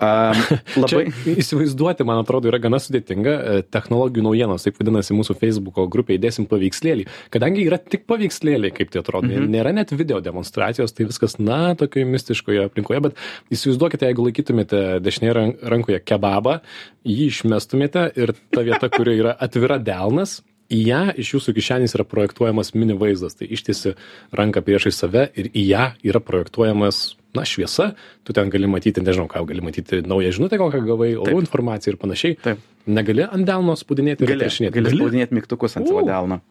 Um, 0.04 0.40
labai. 0.82 1.06
Čia 1.24 1.36
įsivaizduoti, 1.40 2.06
man 2.08 2.22
atrodo, 2.24 2.50
yra 2.52 2.60
gana 2.62 2.80
sudėtinga. 2.82 3.34
E, 3.34 3.64
Technologijų 3.74 4.26
naujienos, 4.26 4.66
taip 4.66 4.80
vadinasi, 4.82 5.16
mūsų 5.16 5.38
Facebook'o 5.40 5.86
grupėje 5.92 6.20
įdėsim 6.20 6.48
paveikslėlį. 6.52 7.08
Kadangi 7.34 7.66
yra 7.68 7.80
tik 7.80 8.08
paveikslėliai, 8.10 8.74
kaip 8.76 8.94
tai 8.94 9.04
atrodo, 9.04 9.30
mhm. 9.30 9.50
nėra 9.54 9.74
net 9.76 9.94
video 9.96 10.20
demonstracijos, 10.24 10.96
tai 10.96 11.08
viskas, 11.10 11.38
na, 11.40 11.62
tokioje 11.80 12.10
mistiškoje 12.10 12.68
aplinkoje, 12.68 13.04
bet 13.08 13.22
įsivaizduokite, 13.54 14.10
jeigu 14.10 14.28
laikytumėte 14.28 14.82
dešinėje 15.04 15.36
rankoje 15.74 16.02
kebabą, 16.04 16.60
jį 17.08 17.30
išmestumėte 17.32 18.10
ir 18.20 18.36
ta 18.54 18.66
vieta, 18.66 18.90
kurioje 18.92 19.24
yra 19.24 19.38
atvira 19.48 19.80
delnas, 19.82 20.42
į 20.74 20.80
ją 20.88 21.02
iš 21.22 21.36
jūsų 21.36 21.54
kišenės 21.58 21.96
yra 21.98 22.06
projektuojamas 22.10 22.74
mini 22.76 22.96
vaizdas. 22.98 23.38
Tai 23.40 23.48
ištiesi 23.54 23.94
ranką 24.36 24.64
priešai 24.66 24.94
save 24.96 25.28
ir 25.40 25.52
į 25.54 25.66
ją 25.70 25.86
yra 26.10 26.22
projektuojamas, 26.24 27.04
na, 27.34 27.46
šviesa. 27.50 27.92
Tu 28.26 28.36
ten 28.38 28.50
gali 28.54 28.70
matyti, 28.70 29.02
nežinau, 29.06 29.28
ką 29.32 29.44
gali 29.50 29.64
matyti, 29.66 30.02
naują 30.06 30.34
žinutę, 30.38 30.60
kokią 30.62 30.84
gavai, 30.86 31.12
orų 31.18 31.44
informaciją 31.46 31.96
ir 31.96 32.00
panašiai. 32.02 32.38
Taip. 32.46 32.64
Negali 32.94 33.24
ant 33.26 33.48
delno 33.48 33.78
spaudinėti 33.80 34.26
ir 34.26 34.34
Gali, 34.34 34.50
gali 34.76 34.92
spaudinėti 34.92 35.38
mygtukus 35.38 35.78
ant 35.80 35.88
savo 35.88 36.04
U. 36.04 36.08
delno. 36.10 36.42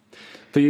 Tai 0.55 0.65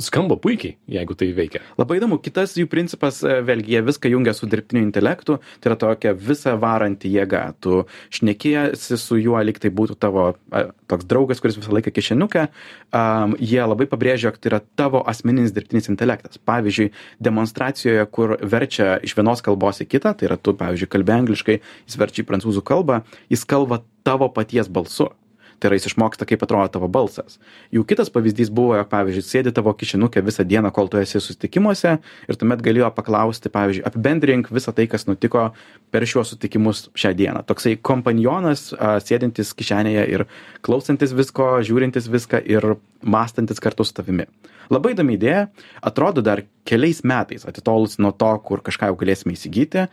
skamba 0.00 0.36
puikiai, 0.40 0.74
jeigu 0.90 1.14
tai 1.18 1.28
veikia. 1.36 1.60
Labai 1.78 1.98
įdomu, 2.00 2.18
kitas 2.22 2.56
jų 2.58 2.66
principas, 2.70 3.20
e, 3.22 3.38
vėlgi, 3.46 3.76
jie 3.76 3.82
viską 3.86 4.10
jungia 4.10 4.34
su 4.34 4.48
dirbtiniu 4.50 4.82
intelektu, 4.82 5.38
tai 5.60 5.70
yra 5.70 5.78
tokia 5.78 6.14
visa 6.18 6.56
varanti 6.60 7.12
jėga. 7.12 7.44
Tu 7.62 7.84
šnekėjasi 8.14 8.98
su 8.98 9.18
juo, 9.20 9.38
lyg 9.38 9.60
tai 9.62 9.70
būtų 9.70 9.96
tavo 10.00 10.26
a, 10.50 10.64
toks 10.90 11.06
draugas, 11.10 11.40
kuris 11.42 11.58
visą 11.60 11.74
laiką 11.76 11.94
kišeniuke. 11.94 12.46
Um, 12.94 13.36
jie 13.38 13.62
labai 13.62 13.86
pabrėžia, 13.90 14.30
jog 14.30 14.38
tai 14.40 14.52
yra 14.52 14.62
tavo 14.76 15.02
asmeninis 15.06 15.54
dirbtinis 15.54 15.90
intelektas. 15.92 16.40
Pavyzdžiui, 16.42 16.90
demonstracijoje, 17.22 18.06
kur 18.10 18.36
verčia 18.42 18.98
iš 19.04 19.16
vienos 19.18 19.44
kalbos 19.46 19.82
į 19.84 19.90
kitą, 19.94 20.14
tai 20.18 20.30
yra 20.30 20.38
tu, 20.40 20.56
pavyzdžiui, 20.58 20.90
kalbė 20.90 21.18
angliškai, 21.20 21.60
jis 21.86 22.00
verčia 22.00 22.24
į 22.24 22.30
prancūzų 22.30 22.64
kalbą, 22.66 23.04
jis 23.30 23.46
kalba 23.46 23.84
tavo 24.04 24.28
paties 24.32 24.68
balsu. 24.68 25.12
Tai 25.60 25.70
yra 25.70 25.78
jis 25.78 25.88
išmoksta, 25.90 26.26
kaip 26.28 26.42
atrodo 26.44 26.72
tavo 26.76 26.88
balsas. 26.92 27.38
Jų 27.74 27.84
kitas 27.88 28.10
pavyzdys 28.14 28.50
buvo, 28.54 28.76
jog, 28.78 28.88
pavyzdžiui, 28.92 29.24
sėdi 29.26 29.52
tavo 29.54 29.72
kišenukė 29.78 30.22
visą 30.26 30.46
dieną, 30.48 30.72
kol 30.74 30.90
tu 30.92 31.00
esi 31.00 31.20
susitikimuose 31.20 31.96
ir 32.28 32.40
tuomet 32.40 32.64
galėjo 32.64 32.90
paklausti, 32.96 33.52
pavyzdžiui, 33.54 33.84
apibendrink 33.88 34.50
visą 34.54 34.74
tai, 34.76 34.88
kas 34.90 35.08
nutiko 35.08 35.50
per 35.94 36.06
šiuos 36.08 36.34
sutikimus 36.34 36.88
šią 36.98 37.14
dieną. 37.18 37.44
Toksai 37.48 37.76
kompanionas, 37.78 38.70
sėdintis 39.06 39.54
kišenėje 39.56 40.08
ir 40.16 40.26
klausantis 40.64 41.14
visko, 41.16 41.56
žiūrintis 41.64 42.10
viską 42.10 42.42
ir 42.50 42.74
mąstantis 43.04 43.62
kartu 43.62 43.86
su 43.86 43.94
tavimi. 43.96 44.26
Labai 44.72 44.94
įdomi 44.94 45.18
idėja, 45.18 45.48
atrodo 45.84 46.24
dar 46.24 46.42
keliais 46.68 47.02
metais 47.04 47.44
atitolus 47.48 47.98
nuo 48.00 48.14
to, 48.16 48.30
kur 48.46 48.62
kažką 48.64 48.88
jau 48.90 48.96
galėsime 49.00 49.36
įsigyti, 49.36 49.86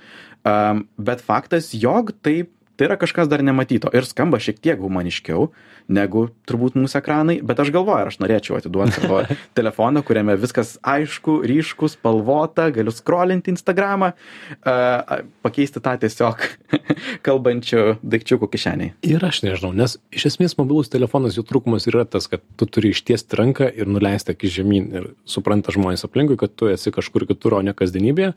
um, 0.48 0.86
bet 0.96 1.24
faktas, 1.26 1.74
jog 1.76 2.14
taip 2.24 2.54
tai 2.78 2.90
yra 2.90 2.98
kažkas 3.02 3.30
dar 3.32 3.44
nematyto 3.46 3.92
ir 3.96 4.08
skamba 4.08 4.40
šiek 4.42 4.62
tiek 4.62 4.80
humaniškiau 4.82 5.50
negu 5.92 6.28
turbūt 6.48 6.78
mūsų 6.80 7.00
ekranai, 7.02 7.38
bet 7.46 7.60
aš 7.62 7.72
galvoju, 7.74 8.04
ar 8.04 8.12
aš 8.12 8.20
norėčiau 8.22 8.58
atiduoti 8.60 8.96
savo 8.96 9.22
telefoną, 9.58 10.04
kuriame 10.08 10.38
viskas 10.40 10.76
aišku, 10.88 11.42
ryšku, 11.48 11.90
spalvota, 11.92 12.70
galiu 12.74 12.94
scrollinti 12.96 13.52
Instagramą, 13.54 14.12
uh, 14.14 15.24
pakeisti 15.44 15.82
tą 15.84 15.96
tiesiog 16.02 16.46
kalbančių 17.26 17.84
daikčiukų 18.02 18.50
kišeniai. 18.54 18.94
Ir 19.08 19.26
aš 19.28 19.42
nežinau, 19.46 19.74
nes 19.78 19.98
iš 20.14 20.30
esmės 20.34 20.58
mobilus 20.60 20.92
telefonas 20.94 21.38
jų 21.38 21.46
trūkumas 21.50 21.88
yra 21.92 22.06
tas, 22.08 22.30
kad 22.32 22.44
tu 22.60 22.68
turi 22.70 22.94
ištiesti 22.96 23.40
ranką 23.40 23.70
ir 23.72 23.90
nuleisti 23.90 24.36
akis 24.36 24.56
žemyn 24.60 24.90
ir 24.96 25.10
supranta 25.28 25.74
žmonės 25.76 26.06
aplinkui, 26.08 26.40
kad 26.40 26.56
tu 26.56 26.70
esi 26.72 26.94
kažkur 26.94 27.28
kitur, 27.30 27.58
o 27.58 27.64
ne 27.66 27.76
kasdienybėje. 27.78 28.34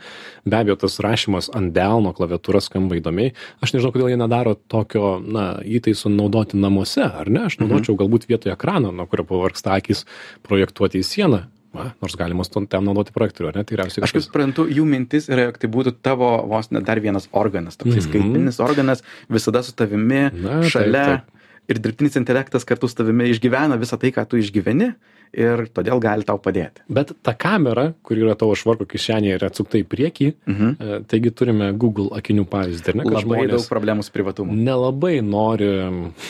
Be 0.48 0.60
abejo, 0.60 0.78
tas 0.84 0.98
rašymas 1.02 1.50
ant 1.54 1.74
delno 1.76 2.14
klaviatūros 2.16 2.70
skamba 2.70 2.98
įdomiai. 2.98 3.34
Aš 3.64 3.76
nežinau, 3.76 3.92
kodėl 3.94 4.12
jie 4.12 4.18
nedaro 4.20 4.33
tokio, 4.68 5.18
na, 5.20 5.44
įtaisų 5.62 6.10
naudoti 6.14 6.58
namuose, 6.60 7.04
ar 7.06 7.30
ne? 7.30 7.44
Aš 7.48 7.58
naudočiau 7.62 7.96
galbūt 8.00 8.26
vietoje 8.30 8.52
ekrano, 8.54 8.90
nuo 8.94 9.06
kurio 9.10 9.24
pavarksta 9.28 9.76
akis, 9.78 10.04
projektuoti 10.46 11.00
į 11.02 11.06
sieną. 11.08 11.40
Va, 11.74 11.88
nors 12.02 12.14
galima 12.14 12.44
ten 12.46 12.84
naudoti 12.86 13.10
projektorių, 13.14 13.48
ar 13.50 13.56
ne? 13.58 13.64
Tai 13.66 13.74
Aš 13.82 13.96
Tikriausiai 13.96 14.12
kaip 14.14 14.22
suprantu, 14.28 14.66
jų 14.70 14.84
mintis 14.86 15.26
yra, 15.28 15.48
jog 15.48 15.56
tai 15.58 15.70
būtų 15.74 15.92
tavo 16.06 16.28
vos 16.46 16.70
ne 16.70 16.80
dar 16.86 17.00
vienas 17.02 17.26
organas, 17.32 17.74
toks 17.76 17.96
Mhm. 17.96 18.04
skaitmeninis 18.06 18.60
organas, 18.62 19.02
visada 19.28 19.62
su 19.66 19.72
tavimi, 19.74 20.30
Na, 20.32 20.60
taip, 20.62 20.70
šalia. 20.70 21.04
taip. 21.06 21.30
Ir 21.66 21.78
dirbtinis 21.80 22.14
intelektas 22.20 22.64
kartu 22.64 22.86
su 22.88 22.94
tavimi 22.94 23.26
išgyvena 23.32 23.74
visą 23.80 23.98
tai, 23.98 24.12
ką 24.12 24.22
tu 24.28 24.36
išgyveni 24.38 24.92
ir 25.36 25.64
todėl 25.74 26.00
gali 26.00 26.24
tau 26.26 26.38
padėti. 26.38 26.82
Bet 26.88 27.12
ta 27.22 27.34
kamera, 27.34 27.88
kur 28.02 28.16
yra 28.20 28.34
tavo 28.38 28.54
švarko 28.58 28.86
kišenėje 28.90 29.38
ir 29.38 29.44
atsukta 29.48 29.78
į 29.80 29.84
priekį, 29.90 30.28
Mhm. 30.46 30.70
e, 30.80 31.00
taigi 31.10 31.30
turime 31.34 31.72
Google 31.76 32.10
akinių 32.16 32.46
pavyzdį, 32.48 32.94
ne? 33.00 33.04
Labai 33.10 33.46
daug 33.50 33.66
problemų 33.68 34.04
su 34.04 34.12
privatumu. 34.14 34.52
nelabai 34.54 35.20
nori, 35.22 35.70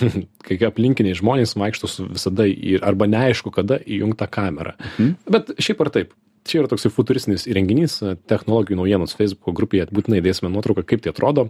kai 0.47 0.59
aplinkiniai 0.69 1.15
žmonės 1.19 1.55
vaikšto 1.57 1.89
su 1.89 2.07
visada 2.09 2.47
ir 2.49 2.81
arba 2.85 3.07
neaišku, 3.07 3.53
kada 3.53 3.79
įjungta 3.85 4.29
kamera. 4.31 4.75
Mhm. 4.99 5.17
Bet 5.31 5.55
šiaip 5.59 5.81
ar 5.81 5.91
taip. 5.91 6.13
Čia 6.45 6.59
yra 6.61 6.69
toksai 6.69 6.91
futuristinis 6.93 7.47
įrenginys, 7.49 7.95
e, 8.05 8.15
technologijų 8.29 8.77
naujienos 8.77 9.15
Facebook 9.17 9.57
grupėje, 9.57 9.87
būtinai 9.97 10.19
dėsime 10.21 10.51
nuotrauką, 10.53 10.83
kaip 10.85 11.01
tai 11.01 11.15
atrodo. 11.15 11.47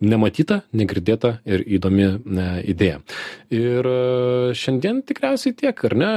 Nematyta, 0.00 0.62
negirdėta 0.72 1.34
ir 1.44 1.60
įdomi 1.76 2.06
ne, 2.24 2.46
idėja. 2.64 3.02
Ir 3.52 3.84
e, 3.84 4.54
šiandien 4.56 5.02
tikriausiai 5.04 5.52
tiek, 5.52 5.82
ar 5.84 5.96
ne? 6.00 6.12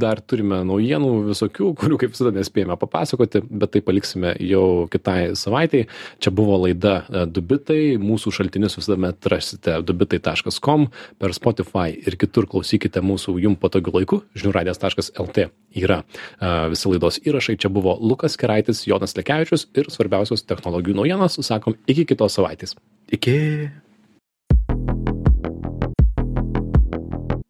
Dar 0.00 0.22
turime 0.24 0.62
naujienų 0.64 1.10
visokių, 1.26 1.74
kurių 1.76 1.98
kaip 2.00 2.14
visada 2.14 2.32
nespėjame 2.38 2.78
papasakoti, 2.80 3.44
bet 3.44 3.74
tai 3.76 3.84
paliksime 3.84 4.32
jau 4.40 4.86
kitai 4.92 5.34
savaitėjai. 5.36 5.90
Čia 6.24 6.32
buvo 6.32 6.56
laida 6.64 7.02
e, 7.04 7.26
Dubitai, 7.28 7.98
mūsų 8.00 8.32
šaltinius 8.38 8.78
visada 8.80 9.12
rasite 9.28 9.76
dubitai.com, 9.84 10.88
per 11.20 11.36
Spotify 11.36 11.92
ir 11.92 12.16
kitur 12.16 12.48
klausykite 12.48 13.04
mūsų 13.04 13.36
jum 13.44 13.60
patogiu 13.60 13.98
laiku, 13.98 14.22
žiniųradijas.lt 14.32 15.50
yra 15.76 16.00
e, 16.00 16.50
visi 16.72 16.90
laidos 16.90 17.20
įrašai. 17.26 17.58
Čia 17.60 17.65
buvo 17.72 17.96
Lukas 18.00 18.36
Keraitis, 18.36 18.86
Jonas 18.86 19.16
Lekevičius 19.16 19.66
ir 19.76 19.84
svarbiausios 19.92 20.42
technologijų 20.46 20.94
naujienos. 21.00 21.38
Sakom, 21.46 21.74
iki 21.86 22.04
kitos 22.08 22.32
savaitės. 22.38 22.76
Iki. 23.12 23.36